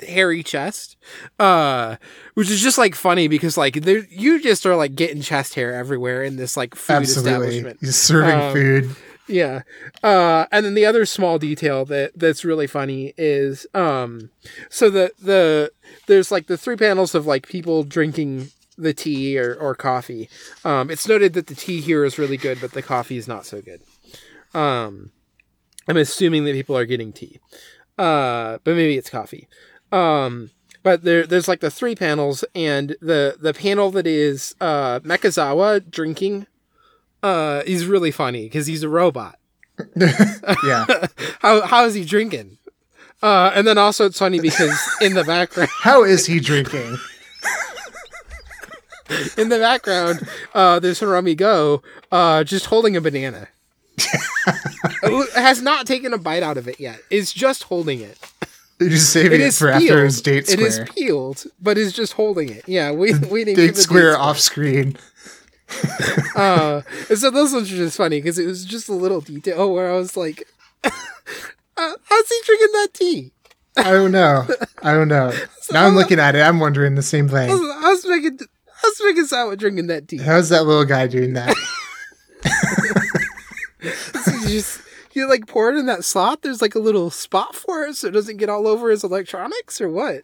hairy 0.06 0.42
chest, 0.42 0.96
uh, 1.38 1.96
which 2.34 2.50
is 2.50 2.60
just 2.62 2.76
like 2.78 2.94
funny 2.94 3.28
because 3.28 3.56
like 3.56 3.74
there 3.82 4.04
you 4.10 4.42
just 4.42 4.66
are 4.66 4.76
like 4.76 4.94
getting 4.94 5.22
chest 5.22 5.54
hair 5.54 5.74
everywhere 5.74 6.22
in 6.22 6.36
this 6.36 6.56
like 6.56 6.74
food 6.74 6.94
Absolutely, 6.96 7.30
establishment. 7.48 7.78
he's 7.80 7.96
serving 7.96 8.30
Um, 8.40 8.52
food. 8.52 8.96
Yeah. 9.30 9.62
Uh, 10.02 10.46
and 10.50 10.66
then 10.66 10.74
the 10.74 10.84
other 10.84 11.06
small 11.06 11.38
detail 11.38 11.84
that 11.86 12.12
that's 12.16 12.44
really 12.44 12.66
funny 12.66 13.14
is 13.16 13.66
um 13.74 14.30
so 14.68 14.90
the 14.90 15.12
the 15.22 15.72
there's 16.08 16.32
like 16.32 16.48
the 16.48 16.58
three 16.58 16.76
panels 16.76 17.14
of 17.14 17.26
like 17.26 17.48
people 17.48 17.84
drinking 17.84 18.48
the 18.76 18.92
tea 18.92 19.38
or, 19.38 19.54
or 19.54 19.74
coffee. 19.74 20.28
Um 20.64 20.90
it's 20.90 21.06
noted 21.06 21.34
that 21.34 21.46
the 21.46 21.54
tea 21.54 21.80
here 21.80 22.04
is 22.04 22.18
really 22.18 22.36
good, 22.36 22.60
but 22.60 22.72
the 22.72 22.82
coffee 22.82 23.16
is 23.16 23.28
not 23.28 23.46
so 23.46 23.62
good. 23.62 23.82
Um 24.52 25.12
I'm 25.86 25.96
assuming 25.96 26.44
that 26.44 26.52
people 26.52 26.76
are 26.76 26.86
getting 26.86 27.12
tea. 27.12 27.38
Uh 27.96 28.58
but 28.64 28.74
maybe 28.74 28.96
it's 28.96 29.10
coffee. 29.10 29.46
Um 29.92 30.50
but 30.82 31.04
there 31.04 31.24
there's 31.24 31.46
like 31.46 31.60
the 31.60 31.70
three 31.70 31.94
panels 31.94 32.44
and 32.54 32.96
the 33.00 33.36
the 33.40 33.54
panel 33.54 33.92
that 33.92 34.08
is 34.08 34.56
uh 34.60 34.98
Mechazawa 35.00 35.88
drinking 35.88 36.46
uh 37.22 37.62
is 37.66 37.86
really 37.86 38.10
funny 38.10 38.44
because 38.44 38.66
he's 38.66 38.82
a 38.82 38.88
robot. 38.88 39.36
Yeah, 40.64 40.84
How 41.40 41.62
how 41.62 41.84
is 41.86 41.94
he 41.94 42.04
drinking? 42.04 42.58
Uh, 43.22 43.50
and 43.54 43.66
then 43.66 43.76
also 43.78 44.06
it's 44.06 44.18
funny 44.18 44.40
because 44.40 44.78
in 45.00 45.14
the 45.14 45.24
background, 45.24 45.70
how 45.82 46.04
is 46.04 46.26
he 46.26 46.40
drinking? 46.40 46.98
in 49.36 49.48
the 49.48 49.58
background, 49.58 50.26
uh, 50.54 50.78
there's 50.78 51.00
Hiromi 51.00 51.36
Go, 51.36 51.82
uh, 52.12 52.44
just 52.44 52.66
holding 52.66 52.96
a 52.96 53.00
banana. 53.00 53.48
Has 55.34 55.60
not 55.60 55.86
taken 55.86 56.12
a 56.14 56.18
bite 56.18 56.42
out 56.42 56.56
of 56.56 56.68
it 56.68 56.80
yet. 56.80 57.00
Is 57.10 57.32
just 57.32 57.64
holding 57.64 58.00
it. 58.00 58.18
He's 58.78 59.06
saving 59.08 59.40
It 59.42 59.48
it, 59.48 59.54
for 59.54 59.68
peeled. 59.72 59.82
after 59.82 60.04
his 60.04 60.22
date 60.22 60.46
square. 60.46 60.66
It 60.66 60.68
is 60.68 60.80
peeled, 60.94 61.44
but 61.60 61.76
is 61.76 61.92
just 61.92 62.14
holding 62.14 62.48
it. 62.48 62.64
Yeah, 62.66 62.92
we 62.92 63.12
waiting 63.30 63.54
Date 63.54 63.76
square 63.76 64.12
date 64.12 64.18
off 64.18 64.38
screen. 64.38 64.96
Uh, 66.34 66.82
and 67.08 67.18
so 67.18 67.30
those 67.30 67.52
ones 67.52 67.72
are 67.72 67.76
just 67.76 67.96
funny 67.96 68.18
because 68.18 68.38
it 68.38 68.46
was 68.46 68.64
just 68.64 68.88
a 68.88 68.94
little 68.94 69.20
detail 69.20 69.72
where 69.72 69.92
I 69.92 69.96
was 69.96 70.16
like, 70.16 70.48
uh, 70.84 70.90
"How's 71.76 72.28
he 72.28 72.40
drinking 72.44 72.72
that 72.72 72.88
tea?" 72.94 73.32
I 73.76 73.90
don't 73.92 74.12
know. 74.12 74.46
I 74.82 74.92
don't 74.92 75.08
know. 75.08 75.32
Now 75.72 75.86
I'm 75.86 75.94
looking 75.94 76.18
at 76.18 76.34
it. 76.34 76.40
I'm 76.40 76.58
wondering 76.58 76.96
the 76.96 77.02
same 77.02 77.28
thing. 77.28 77.48
How's, 77.48 78.04
making 78.04 78.40
how's 78.82 78.98
Mechazawa 78.98 79.56
drinking 79.56 79.86
that 79.86 80.08
tea? 80.08 80.16
How's 80.16 80.48
that 80.48 80.66
little 80.66 80.84
guy 80.84 81.06
doing 81.06 81.34
that? 81.34 81.54
He's 83.80 84.50
just 84.50 84.80
you 85.12 85.28
like 85.28 85.46
pour 85.46 85.70
it 85.70 85.78
in 85.78 85.86
that 85.86 86.04
slot. 86.04 86.42
There's 86.42 86.60
like 86.60 86.74
a 86.74 86.80
little 86.80 87.08
spot 87.10 87.54
for 87.54 87.84
it, 87.84 87.94
so 87.94 88.08
it 88.08 88.10
doesn't 88.10 88.38
get 88.38 88.48
all 88.48 88.66
over 88.66 88.90
his 88.90 89.04
electronics, 89.04 89.80
or 89.80 89.88
what? 89.88 90.22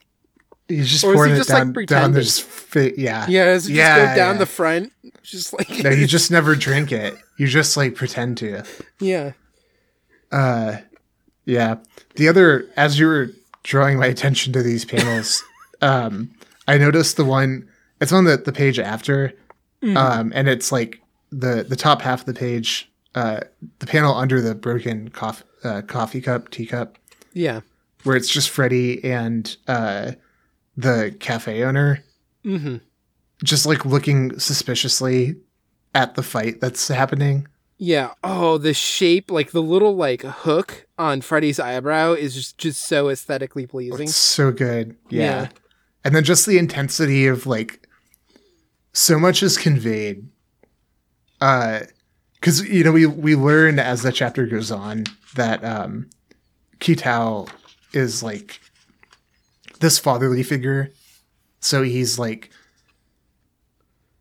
He's 0.68 0.90
just 0.90 1.04
Or 1.04 1.12
is 1.12 1.16
pouring 1.16 1.30
he 1.30 1.36
it 1.36 1.38
just, 1.38 1.50
like, 1.50 1.58
down, 1.58 1.66
down 1.66 1.74
pretending? 1.74 2.12
this 2.14 2.38
fit. 2.40 2.98
Yeah. 2.98 3.26
Yeah, 3.28 3.44
does 3.46 3.68
it 3.68 3.72
Yeah, 3.74 3.96
just 3.98 4.10
go 4.12 4.16
down 4.16 4.34
yeah. 4.34 4.38
the 4.38 4.46
front? 4.46 4.92
Just 5.22 5.52
like 5.52 5.70
No, 5.84 5.90
you 5.90 6.06
just 6.16 6.30
never 6.30 6.54
drink 6.56 6.90
it. 6.92 7.16
You 7.38 7.46
just 7.46 7.76
like 7.76 7.94
pretend 7.94 8.38
to. 8.38 8.62
yeah, 8.98 9.32
Uh, 10.32 10.78
yeah. 11.44 11.76
The 12.16 12.28
other, 12.28 12.66
as 12.76 12.98
you 12.98 13.06
were 13.06 13.30
drawing 13.62 13.98
my 13.98 14.06
attention 14.06 14.52
to 14.54 14.62
these 14.62 14.84
panels, 14.84 15.42
um, 15.82 16.30
I 16.66 16.78
noticed 16.78 17.16
the 17.16 17.24
one. 17.24 17.68
It's 18.00 18.12
on 18.12 18.24
the 18.24 18.36
the 18.36 18.52
page 18.52 18.78
after, 18.78 19.32
Mm-hmm. 19.82 19.96
um, 19.96 20.32
and 20.34 20.48
it's 20.48 20.72
like 20.72 21.00
the 21.30 21.62
the 21.68 21.76
top 21.76 22.00
half 22.02 22.20
of 22.20 22.26
the 22.26 22.34
page, 22.34 22.90
uh, 23.14 23.40
the 23.78 23.86
panel 23.86 24.14
under 24.14 24.40
the 24.40 24.54
broken 24.54 25.08
coffee 25.10 25.44
uh, 25.64 25.82
coffee 25.82 26.20
cup 26.20 26.50
teacup, 26.50 26.96
yeah, 27.34 27.60
where 28.04 28.16
it's 28.16 28.28
just 28.28 28.50
Freddie 28.50 29.04
and 29.04 29.56
uh, 29.68 30.12
the 30.76 31.14
cafe 31.20 31.62
owner 31.64 32.02
mm-hmm. 32.44 32.76
just 33.42 33.66
like 33.66 33.84
looking 33.84 34.38
suspiciously 34.38 35.36
at 35.94 36.14
the 36.14 36.22
fight 36.22 36.60
that's 36.60 36.88
happening. 36.88 37.48
yeah. 37.78 38.12
Oh, 38.22 38.58
the 38.58 38.74
shape, 38.74 39.30
like 39.30 39.50
the 39.52 39.62
little 39.62 39.96
like 39.96 40.22
hook 40.22 40.86
on 40.98 41.20
Freddy's 41.20 41.58
eyebrow, 41.60 42.12
is 42.12 42.34
just 42.34 42.58
just 42.58 42.86
so 42.86 43.08
aesthetically 43.08 43.66
pleasing. 43.66 44.04
It's 44.04 44.16
so 44.16 44.52
good. 44.52 44.96
Yeah. 45.08 45.22
Yeah. 45.22 45.48
And 46.04 46.14
then 46.14 46.24
just 46.24 46.46
the 46.46 46.58
intensity 46.58 47.26
of 47.26 47.46
like 47.46 47.88
so 48.92 49.18
much 49.18 49.42
is 49.42 49.58
conveyed. 49.58 50.28
Uh 51.40 51.80
cuz 52.40 52.66
you 52.68 52.84
know 52.84 52.92
we 52.92 53.06
we 53.06 53.34
learn 53.34 53.78
as 53.78 54.02
the 54.02 54.12
chapter 54.12 54.46
goes 54.46 54.70
on 54.70 55.04
that 55.34 55.64
um 55.64 56.08
Kitao 56.80 57.48
is 57.92 58.22
like 58.22 58.60
this 59.76 59.98
fatherly 59.98 60.42
figure. 60.42 60.92
So 61.60 61.82
he's 61.82 62.18
like 62.18 62.50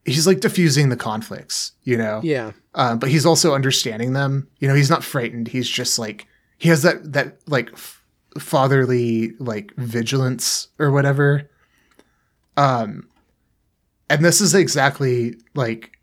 he's 0.06 0.28
like 0.28 0.40
diffusing 0.40 0.90
the 0.90 0.96
conflicts, 0.96 1.74
you 1.84 1.98
know. 1.98 2.22
Yeah, 2.24 2.52
um, 2.76 3.00
but 3.00 3.10
he's 3.10 3.26
also 3.26 3.54
understanding 3.54 4.14
them. 4.14 4.48
You 4.60 4.68
know, 4.68 4.76
he's 4.76 4.90
not 4.90 5.04
frightened. 5.04 5.48
He's 5.48 5.70
just 5.70 6.00
like 6.00 6.28
he 6.58 6.70
has 6.70 6.84
that 6.84 7.14
that 7.14 7.38
like 7.48 7.72
f- 7.74 8.02
fatherly 8.38 9.34
like 9.40 9.74
vigilance 9.76 10.68
or 10.80 10.92
whatever. 10.92 11.50
Um, 12.58 13.10
and 14.10 14.24
this 14.24 14.40
is 14.40 14.54
exactly 14.54 15.36
like 15.56 15.98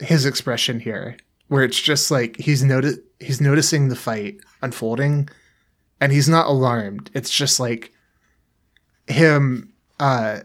his 0.00 0.24
expression 0.24 0.80
here, 0.80 1.16
where 1.48 1.64
it's 1.64 1.80
just 1.80 2.10
like 2.10 2.36
he's 2.38 2.62
noti- 2.62 3.02
he's 3.20 3.40
noticing 3.40 3.88
the 3.88 3.96
fight 3.96 4.38
unfolding, 4.62 5.28
and 6.00 6.12
he's 6.12 6.28
not 6.28 6.46
alarmed. 6.46 7.10
It's 7.14 7.30
just 7.30 7.60
like 7.60 7.92
him, 9.06 9.72
uh, 10.00 10.40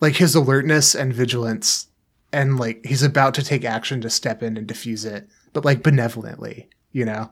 like 0.00 0.16
his 0.16 0.34
alertness 0.34 0.94
and 0.94 1.12
vigilance 1.12 1.86
and 2.32 2.58
like 2.58 2.84
he's 2.84 3.02
about 3.02 3.34
to 3.34 3.42
take 3.42 3.64
action 3.64 4.00
to 4.00 4.10
step 4.10 4.42
in 4.42 4.56
and 4.56 4.66
diffuse 4.66 5.04
it, 5.04 5.28
but 5.52 5.64
like 5.64 5.82
benevolently, 5.82 6.68
you 6.92 7.04
know. 7.04 7.30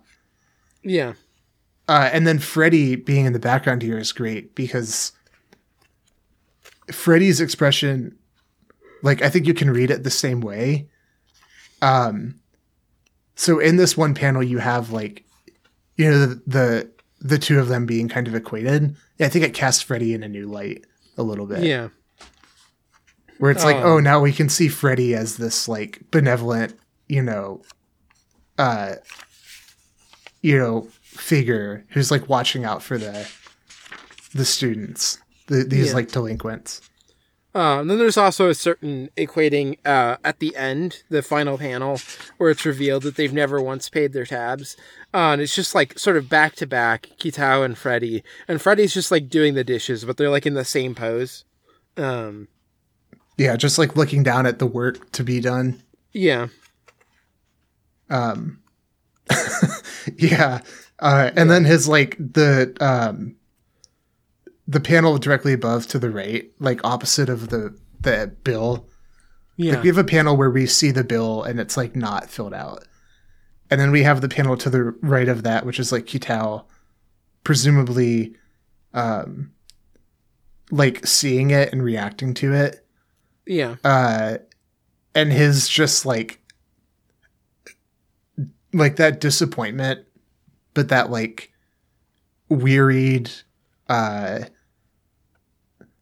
yeah, 0.82 1.14
Uh, 1.88 2.11
and 2.12 2.26
then 2.26 2.38
Freddy 2.38 2.96
being 2.96 3.24
in 3.24 3.32
the 3.32 3.38
background 3.38 3.82
here 3.82 3.98
is 3.98 4.12
great 4.12 4.54
because 4.54 5.12
Freddy's 6.92 7.40
expression, 7.40 8.16
like 9.02 9.22
I 9.22 9.30
think 9.30 9.46
you 9.46 9.54
can 9.54 9.70
read 9.70 9.90
it 9.90 10.02
the 10.04 10.11
same 10.11 10.40
way. 10.40 10.88
Um, 11.80 12.40
so 13.37 13.61
in 13.61 13.76
this 13.76 13.96
one 13.96 14.14
panel, 14.14 14.42
you 14.42 14.58
have 14.58 14.90
like, 14.90 15.24
you 15.96 16.11
know, 16.11 16.26
the 16.26 16.42
the, 16.46 16.90
the 17.20 17.38
two 17.38 17.59
of 17.59 17.68
them 17.68 17.85
being 17.87 18.09
kind 18.09 18.28
of 18.28 18.35
equated. 18.35 18.96
Yeah, 19.18 19.26
I 19.26 19.28
think 19.28 19.44
it 19.44 19.54
casts 19.54 19.83
Freddy 19.83 20.14
in 20.14 20.22
a 20.22 20.28
new 20.28 20.46
light 20.46 20.85
a 21.16 21.22
little 21.22 21.46
bit 21.46 21.64
yeah, 21.64 21.88
where 23.38 23.50
it's 23.50 23.64
like, 23.64 23.76
Um, 23.76 23.83
oh, 23.85 24.00
now 24.00 24.20
we 24.20 24.33
can 24.33 24.48
see 24.48 24.68
Freddy 24.68 25.14
as 25.14 25.37
this 25.37 25.66
like 25.68 26.00
benevolent, 26.11 26.78
you 27.09 27.22
know, 27.22 27.62
uh, 28.59 28.94
you 30.42 30.57
know, 30.57 30.88
figure 31.02 31.85
who's 31.90 32.11
like 32.11 32.28
watching 32.28 32.64
out 32.64 32.83
for 32.83 32.98
the 32.98 33.28
the 34.35 34.44
students, 34.44 35.18
the, 35.46 35.64
these 35.64 35.88
Yeah. 35.88 35.94
like 35.94 36.12
delinquents. 36.12 36.81
Um, 37.58 37.88
then 37.88 37.98
there's 37.98 38.16
also 38.16 38.48
a 38.48 38.54
certain 38.54 39.10
equating 39.16 39.78
uh, 39.84 40.16
at 40.22 40.38
the 40.38 40.54
end, 40.54 41.02
the 41.08 41.22
final 41.22 41.58
panel, 41.58 41.98
where 42.36 42.50
it's 42.50 42.64
revealed 42.64 43.02
that 43.02 43.16
they've 43.16 43.32
never 43.32 43.60
once 43.60 43.88
paid 43.90 44.12
their 44.12 44.26
tabs. 44.26 44.76
Uh, 45.12 45.32
and 45.32 45.40
it's 45.42 45.56
just 45.56 45.74
like 45.74 45.98
sort 45.98 46.16
of 46.16 46.28
back 46.28 46.54
to 46.54 46.66
back, 46.68 47.08
Kitao 47.18 47.64
and 47.64 47.76
Freddy. 47.76 48.22
And 48.46 48.62
Freddy's 48.62 48.94
just 48.94 49.10
like 49.10 49.28
doing 49.28 49.54
the 49.54 49.64
dishes, 49.64 50.04
but 50.04 50.16
they're 50.16 50.30
like 50.30 50.46
in 50.46 50.54
the 50.54 50.64
same 50.64 50.94
pose. 50.94 51.44
Um, 51.96 52.46
Yeah, 53.36 53.56
just 53.56 53.76
like 53.76 53.96
looking 53.96 54.22
down 54.22 54.46
at 54.46 54.60
the 54.60 54.66
work 54.66 55.10
to 55.12 55.24
be 55.24 55.40
done. 55.40 55.82
yeah, 56.12 56.46
Um, 58.08 58.60
yeah, 60.16 60.60
uh, 61.00 61.30
and 61.36 61.50
then 61.50 61.64
his 61.64 61.88
like 61.88 62.16
the 62.18 62.76
um, 62.80 63.34
the 64.68 64.81
panel 64.81 65.16
directly 65.18 65.54
above 65.54 65.87
to 65.88 65.98
the 65.98 66.11
right, 66.11 66.50
like 66.61 66.85
opposite 66.85 67.28
of 67.31 67.48
the 67.48 67.74
the 68.00 68.33
bill. 68.44 68.87
yeah, 69.57 69.72
Like 69.74 69.83
we 69.83 69.88
have 69.88 69.98
a 69.98 70.04
panel 70.04 70.37
where 70.37 70.50
we 70.50 70.66
see 70.66 70.90
the 70.92 71.02
bill 71.02 71.42
and 71.42 71.59
it's 71.59 71.76
like 71.76 71.96
not 71.96 72.31
filled 72.31 72.54
out. 72.54 72.85
And 73.70 73.81
then 73.81 73.90
we 73.90 74.02
have 74.04 74.20
the 74.20 74.28
panel 74.28 74.57
to 74.59 74.70
the 74.70 74.83
right 75.02 75.28
of 75.28 75.42
that, 75.42 75.66
which 75.66 75.81
is 75.81 75.90
like 75.90 76.04
Kitao 76.07 76.64
presumably 77.44 78.37
um 78.94 79.52
like 80.70 81.07
seeing 81.07 81.50
it 81.50 81.72
and 81.72 81.83
reacting 81.83 82.35
to 82.35 82.52
it. 82.52 82.87
yeah, 83.46 83.76
Uh 83.83 84.38
and 85.14 85.33
his 85.33 85.66
just 85.68 86.04
like 86.04 86.40
like 88.74 88.96
that 88.96 89.20
disappointment, 89.20 90.04
but 90.74 90.88
that 90.90 91.11
like 91.11 91.52
wearied 92.50 93.31
uh 93.88 94.40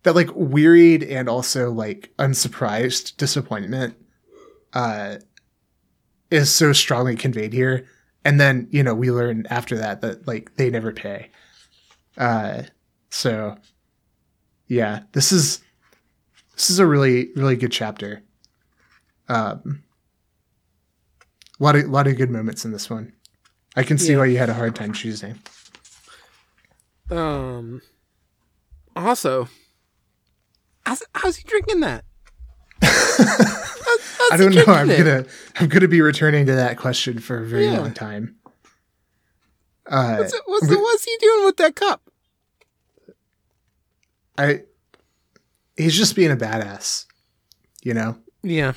that 0.06 0.14
like 0.14 0.30
wearied 0.34 1.02
and 1.02 1.28
also 1.28 1.70
like 1.70 2.12
unsurprised 2.18 3.16
disappointment 3.16 3.96
uh 4.72 5.16
is 6.30 6.48
so 6.50 6.72
strongly 6.72 7.16
conveyed 7.16 7.52
here 7.52 7.86
and 8.24 8.40
then 8.40 8.68
you 8.70 8.82
know 8.84 8.94
we 8.94 9.10
learn 9.10 9.44
after 9.50 9.76
that 9.76 10.00
that 10.00 10.26
like 10.28 10.54
they 10.56 10.70
never 10.70 10.92
pay 10.92 11.28
uh 12.18 12.62
so 13.10 13.56
yeah 14.68 15.02
this 15.12 15.32
is 15.32 15.60
this 16.54 16.70
is 16.70 16.78
a 16.78 16.86
really 16.86 17.30
really 17.34 17.56
good 17.56 17.72
chapter 17.72 18.22
um 19.28 19.82
a 21.58 21.64
lot 21.64 21.74
of 21.74 21.84
lot 21.88 22.06
of 22.06 22.16
good 22.16 22.30
moments 22.30 22.64
in 22.64 22.70
this 22.70 22.88
one 22.88 23.12
i 23.74 23.82
can 23.82 23.98
see 23.98 24.12
Yeah. 24.12 24.18
why 24.18 24.26
you 24.26 24.38
had 24.38 24.48
a 24.50 24.54
hard 24.54 24.76
time 24.76 24.92
choosing 24.92 25.36
Um. 27.10 27.82
Also, 28.96 29.48
how's, 30.87 31.03
how's 31.14 31.37
he 31.37 31.44
drinking 31.49 31.81
that? 31.81 32.05
I 32.83 34.37
don't 34.37 34.55
know. 34.55 34.64
I'm 34.68 34.88
gonna 34.88 35.25
I'm 35.57 35.68
gonna 35.68 35.88
be 35.88 36.01
returning 36.01 36.46
to 36.46 36.55
that 36.55 36.77
question 36.79 37.18
for 37.18 37.38
a 37.42 37.46
very 37.46 37.64
Yeah. 37.66 37.81
long 37.81 37.92
time. 37.94 38.37
Uh, 39.87 40.16
What's, 40.16 40.35
what's, 40.46 40.68
the, 40.68 40.77
what's 40.79 41.05
he 41.05 41.16
doing 41.20 41.44
with 41.44 41.57
that 41.59 41.77
cup? 41.77 42.03
I 44.37 44.62
he's 45.77 45.96
just 45.96 46.16
being 46.16 46.31
a 46.33 46.37
badass, 46.37 47.07
you 47.83 47.94
know. 47.94 48.18
Yeah, 48.42 48.72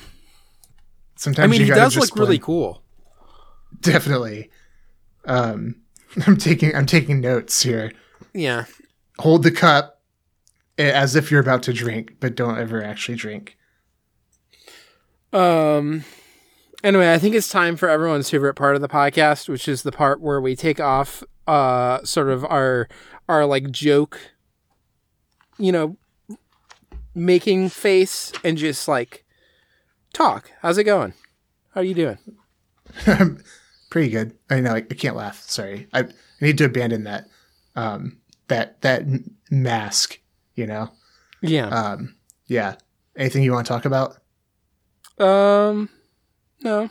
Sometimes 1.16 1.44
I 1.44 1.46
mean, 1.48 1.60
he 1.62 1.68
does 1.68 1.96
look 1.96 2.16
really 2.16 2.38
cool. 2.38 2.82
Definitely. 3.80 4.50
Um, 5.26 5.76
I'm 6.26 6.36
taking 6.36 6.74
I'm 6.74 6.86
taking 6.86 7.20
notes 7.20 7.62
here. 7.62 7.92
Yeah, 8.32 8.64
Hold 9.18 9.42
the 9.42 9.50
cup 9.50 9.99
as 10.80 11.14
if 11.16 11.30
you're 11.30 11.40
about 11.40 11.62
to 11.64 11.72
drink, 11.72 12.16
but 12.20 12.34
don't 12.34 12.58
ever 12.58 12.82
actually 12.82 13.16
drink. 13.16 13.56
Um. 15.32 16.04
Anyway, 16.82 17.12
I 17.12 17.18
think 17.18 17.34
it's 17.34 17.50
time 17.50 17.76
for 17.76 17.90
everyone's 17.90 18.30
favorite 18.30 18.54
part 18.54 18.74
of 18.74 18.80
the 18.80 18.88
podcast, 18.88 19.48
which 19.48 19.68
is 19.68 19.82
the 19.82 19.92
part 19.92 20.20
where 20.20 20.40
we 20.40 20.56
take 20.56 20.80
off, 20.80 21.22
uh, 21.46 22.02
sort 22.04 22.30
of 22.30 22.44
our 22.46 22.88
our 23.28 23.44
like 23.44 23.70
joke, 23.70 24.18
you 25.58 25.72
know, 25.72 25.96
making 27.14 27.68
face 27.68 28.32
and 28.42 28.56
just 28.56 28.88
like 28.88 29.24
talk. 30.12 30.50
How's 30.62 30.78
it 30.78 30.84
going? 30.84 31.12
How 31.74 31.82
are 31.82 31.84
you 31.84 31.94
doing? 31.94 32.18
Pretty 33.90 34.08
good. 34.08 34.36
I 34.48 34.60
know 34.60 34.72
I, 34.72 34.78
I 34.78 34.94
can't 34.94 35.16
laugh. 35.16 35.42
Sorry. 35.42 35.88
I, 35.92 36.00
I 36.00 36.08
need 36.40 36.58
to 36.58 36.64
abandon 36.64 37.04
that 37.04 37.26
um 37.76 38.18
that 38.48 38.80
that 38.82 39.04
mask, 39.50 40.19
you 40.60 40.66
know. 40.66 40.90
Yeah. 41.40 41.68
Um 41.68 42.14
yeah. 42.46 42.76
Anything 43.16 43.42
you 43.42 43.52
want 43.52 43.66
to 43.66 43.72
talk 43.72 43.84
about? 43.86 44.18
Um. 45.18 45.88
No. 46.62 46.88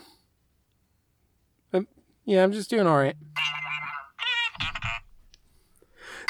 Um, 1.74 1.88
Yeah, 2.26 2.44
I'm 2.44 2.52
just 2.52 2.70
doing 2.70 2.86
all 2.88 2.98
right. 2.98 3.16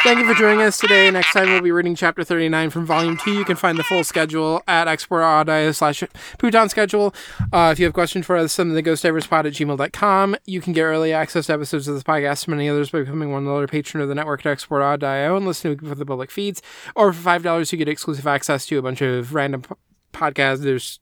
Thank 0.01 0.19
you 0.19 0.25
for 0.25 0.33
joining 0.33 0.62
us 0.62 0.79
today. 0.79 1.12
Next 1.12 1.33
time 1.33 1.49
we'll 1.49 1.62
be 1.62 1.73
reading 1.73 1.93
chapter 1.93 2.23
39 2.23 2.69
from 2.69 2.85
volume 2.85 3.17
2. 3.17 3.33
You 3.33 3.43
can 3.43 3.57
find 3.57 3.77
the 3.77 3.83
full 3.83 4.05
schedule 4.05 4.63
at 4.65 4.88
exportaud.io 4.88 5.73
slash 5.73 6.01
Pootan 6.38 6.69
schedule. 6.69 7.13
Uh, 7.51 7.69
if 7.73 7.79
you 7.79 7.85
have 7.85 7.93
questions 7.93 8.25
for 8.25 8.38
us, 8.38 8.53
send 8.53 8.71
them 8.71 8.81
to 8.81 8.89
ghostdiverspod 8.89 9.45
at 9.45 9.53
gmail.com. 9.53 10.38
You 10.45 10.62
can 10.62 10.71
get 10.71 10.83
early 10.83 11.12
access 11.12 11.47
to 11.47 11.53
episodes 11.53 11.89
of 11.89 11.95
this 11.95 12.03
podcast 12.03 12.47
and 12.47 12.55
many 12.55 12.69
others 12.69 12.91
by 12.91 12.99
becoming 12.99 13.33
one 13.33 13.43
dollar 13.43 13.67
patron 13.67 14.01
of 14.01 14.07
the 14.07 14.15
network 14.15 14.45
at 14.45 14.57
exportaud.io 14.57 15.35
and 15.35 15.45
listening 15.45 15.77
for 15.79 15.95
the 15.95 16.05
public 16.05 16.31
feeds. 16.31 16.62
Or 16.95 17.12
for 17.12 17.21
$5, 17.21 17.71
you 17.73 17.77
get 17.77 17.89
exclusive 17.89 18.25
access 18.25 18.65
to 18.67 18.77
a 18.77 18.81
bunch 18.81 19.01
of 19.01 19.33
random 19.33 19.63
po- 19.63 19.77
podcasts. 20.13 20.59
There's, 20.62 21.01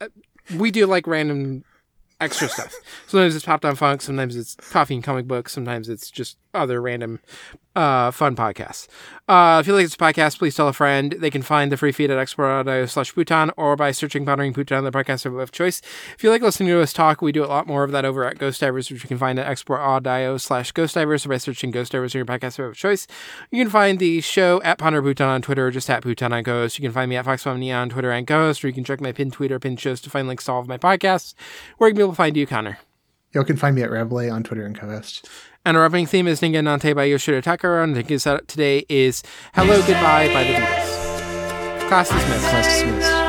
uh, 0.00 0.06
we 0.56 0.70
do 0.70 0.86
like 0.86 1.08
random 1.08 1.64
extra 2.20 2.48
stuff. 2.48 2.74
Sometimes 3.06 3.36
it's 3.36 3.44
Pop 3.44 3.60
Down 3.60 3.76
Funk, 3.76 4.02
sometimes 4.02 4.36
it's 4.36 4.54
Coffee 4.54 4.94
and 4.94 5.04
Comic 5.04 5.26
Books, 5.26 5.52
sometimes 5.52 5.88
it's 5.88 6.10
just 6.10 6.38
other 6.54 6.80
random 6.80 7.20
uh, 7.76 8.10
fun 8.10 8.34
podcasts. 8.34 8.88
Uh, 9.28 9.58
if 9.60 9.66
you 9.66 9.74
like 9.74 9.84
this 9.84 9.96
podcast, 9.96 10.38
please 10.38 10.54
tell 10.54 10.68
a 10.68 10.72
friend. 10.72 11.16
They 11.18 11.30
can 11.30 11.42
find 11.42 11.70
the 11.70 11.76
free 11.76 11.92
feed 11.92 12.10
at 12.10 12.16
exportaud.io 12.16 12.86
slash 12.86 13.12
Pootan 13.12 13.50
or 13.56 13.76
by 13.76 13.90
searching 13.90 14.24
Pondering 14.24 14.54
Pootan, 14.54 14.82
the 14.82 14.90
podcast 14.90 15.26
of 15.26 15.52
choice. 15.52 15.82
If 16.16 16.24
you 16.24 16.30
like 16.30 16.40
listening 16.40 16.70
to 16.70 16.80
us 16.80 16.92
talk, 16.94 17.20
we 17.20 17.32
do 17.32 17.44
a 17.44 17.46
lot 17.46 17.66
more 17.66 17.84
of 17.84 17.92
that 17.92 18.06
over 18.06 18.24
at 18.24 18.38
Ghost 18.38 18.60
Divers, 18.60 18.90
which 18.90 19.02
you 19.02 19.08
can 19.08 19.18
find 19.18 19.38
at 19.38 19.46
exportaud.io 19.46 20.38
slash 20.38 20.72
Ghost 20.72 20.94
Divers 20.94 21.26
or 21.26 21.28
by 21.28 21.36
searching 21.36 21.70
Ghost 21.70 21.92
Divers 21.92 22.14
in 22.14 22.20
your 22.20 22.26
podcast 22.26 22.58
of 22.58 22.76
choice. 22.76 23.06
You 23.50 23.62
can 23.62 23.70
find 23.70 23.98
the 23.98 24.22
show 24.22 24.62
at 24.62 24.78
Ponder 24.78 25.02
Pootan 25.02 25.28
on 25.28 25.42
Twitter 25.42 25.66
or 25.66 25.70
just 25.70 25.90
at 25.90 26.02
Pootan 26.02 26.32
on 26.32 26.42
Ghost. 26.44 26.78
You 26.78 26.82
can 26.82 26.92
find 26.92 27.10
me 27.10 27.16
at 27.16 27.26
FoxmomNia 27.26 27.76
on 27.76 27.90
Twitter 27.90 28.10
and 28.10 28.26
Ghost, 28.26 28.64
or 28.64 28.68
you 28.68 28.74
can 28.74 28.84
check 28.84 29.02
my 29.02 29.12
pinned 29.12 29.34
tweet 29.34 29.52
or 29.52 29.58
pinned 29.58 29.80
shows 29.80 30.00
to 30.00 30.10
find 30.10 30.28
links 30.28 30.46
to 30.46 30.52
all 30.52 30.60
of 30.60 30.68
my 30.68 30.78
podcasts. 30.78 31.34
Where 31.76 31.90
you 31.90 31.94
can 31.94 32.05
people 32.06 32.14
find 32.14 32.36
you, 32.36 32.46
Connor? 32.46 32.78
You 33.32 33.44
can 33.44 33.56
find 33.56 33.74
me 33.74 33.82
at 33.82 33.90
rabbleais 33.90 34.32
on 34.32 34.44
Twitter 34.44 34.64
and 34.64 34.78
co-host. 34.78 35.28
And 35.64 35.76
our 35.76 35.84
opening 35.84 36.06
theme 36.06 36.28
is 36.28 36.40
Ningen 36.40 36.64
Nante 36.64 36.94
by 36.94 37.04
Yoshida 37.04 37.42
Takuro, 37.42 37.82
and 37.82 37.96
the 37.96 38.02
thing 38.02 38.46
today 38.46 38.86
is 38.88 39.22
Hello 39.54 39.78
Goodbye 39.80 40.28
by 40.32 40.44
the 40.44 40.54
Beatles. 40.54 41.88
Class 41.88 42.08
dismissed. 42.08 42.48
Class 42.48 42.82
dismissed. 42.82 43.25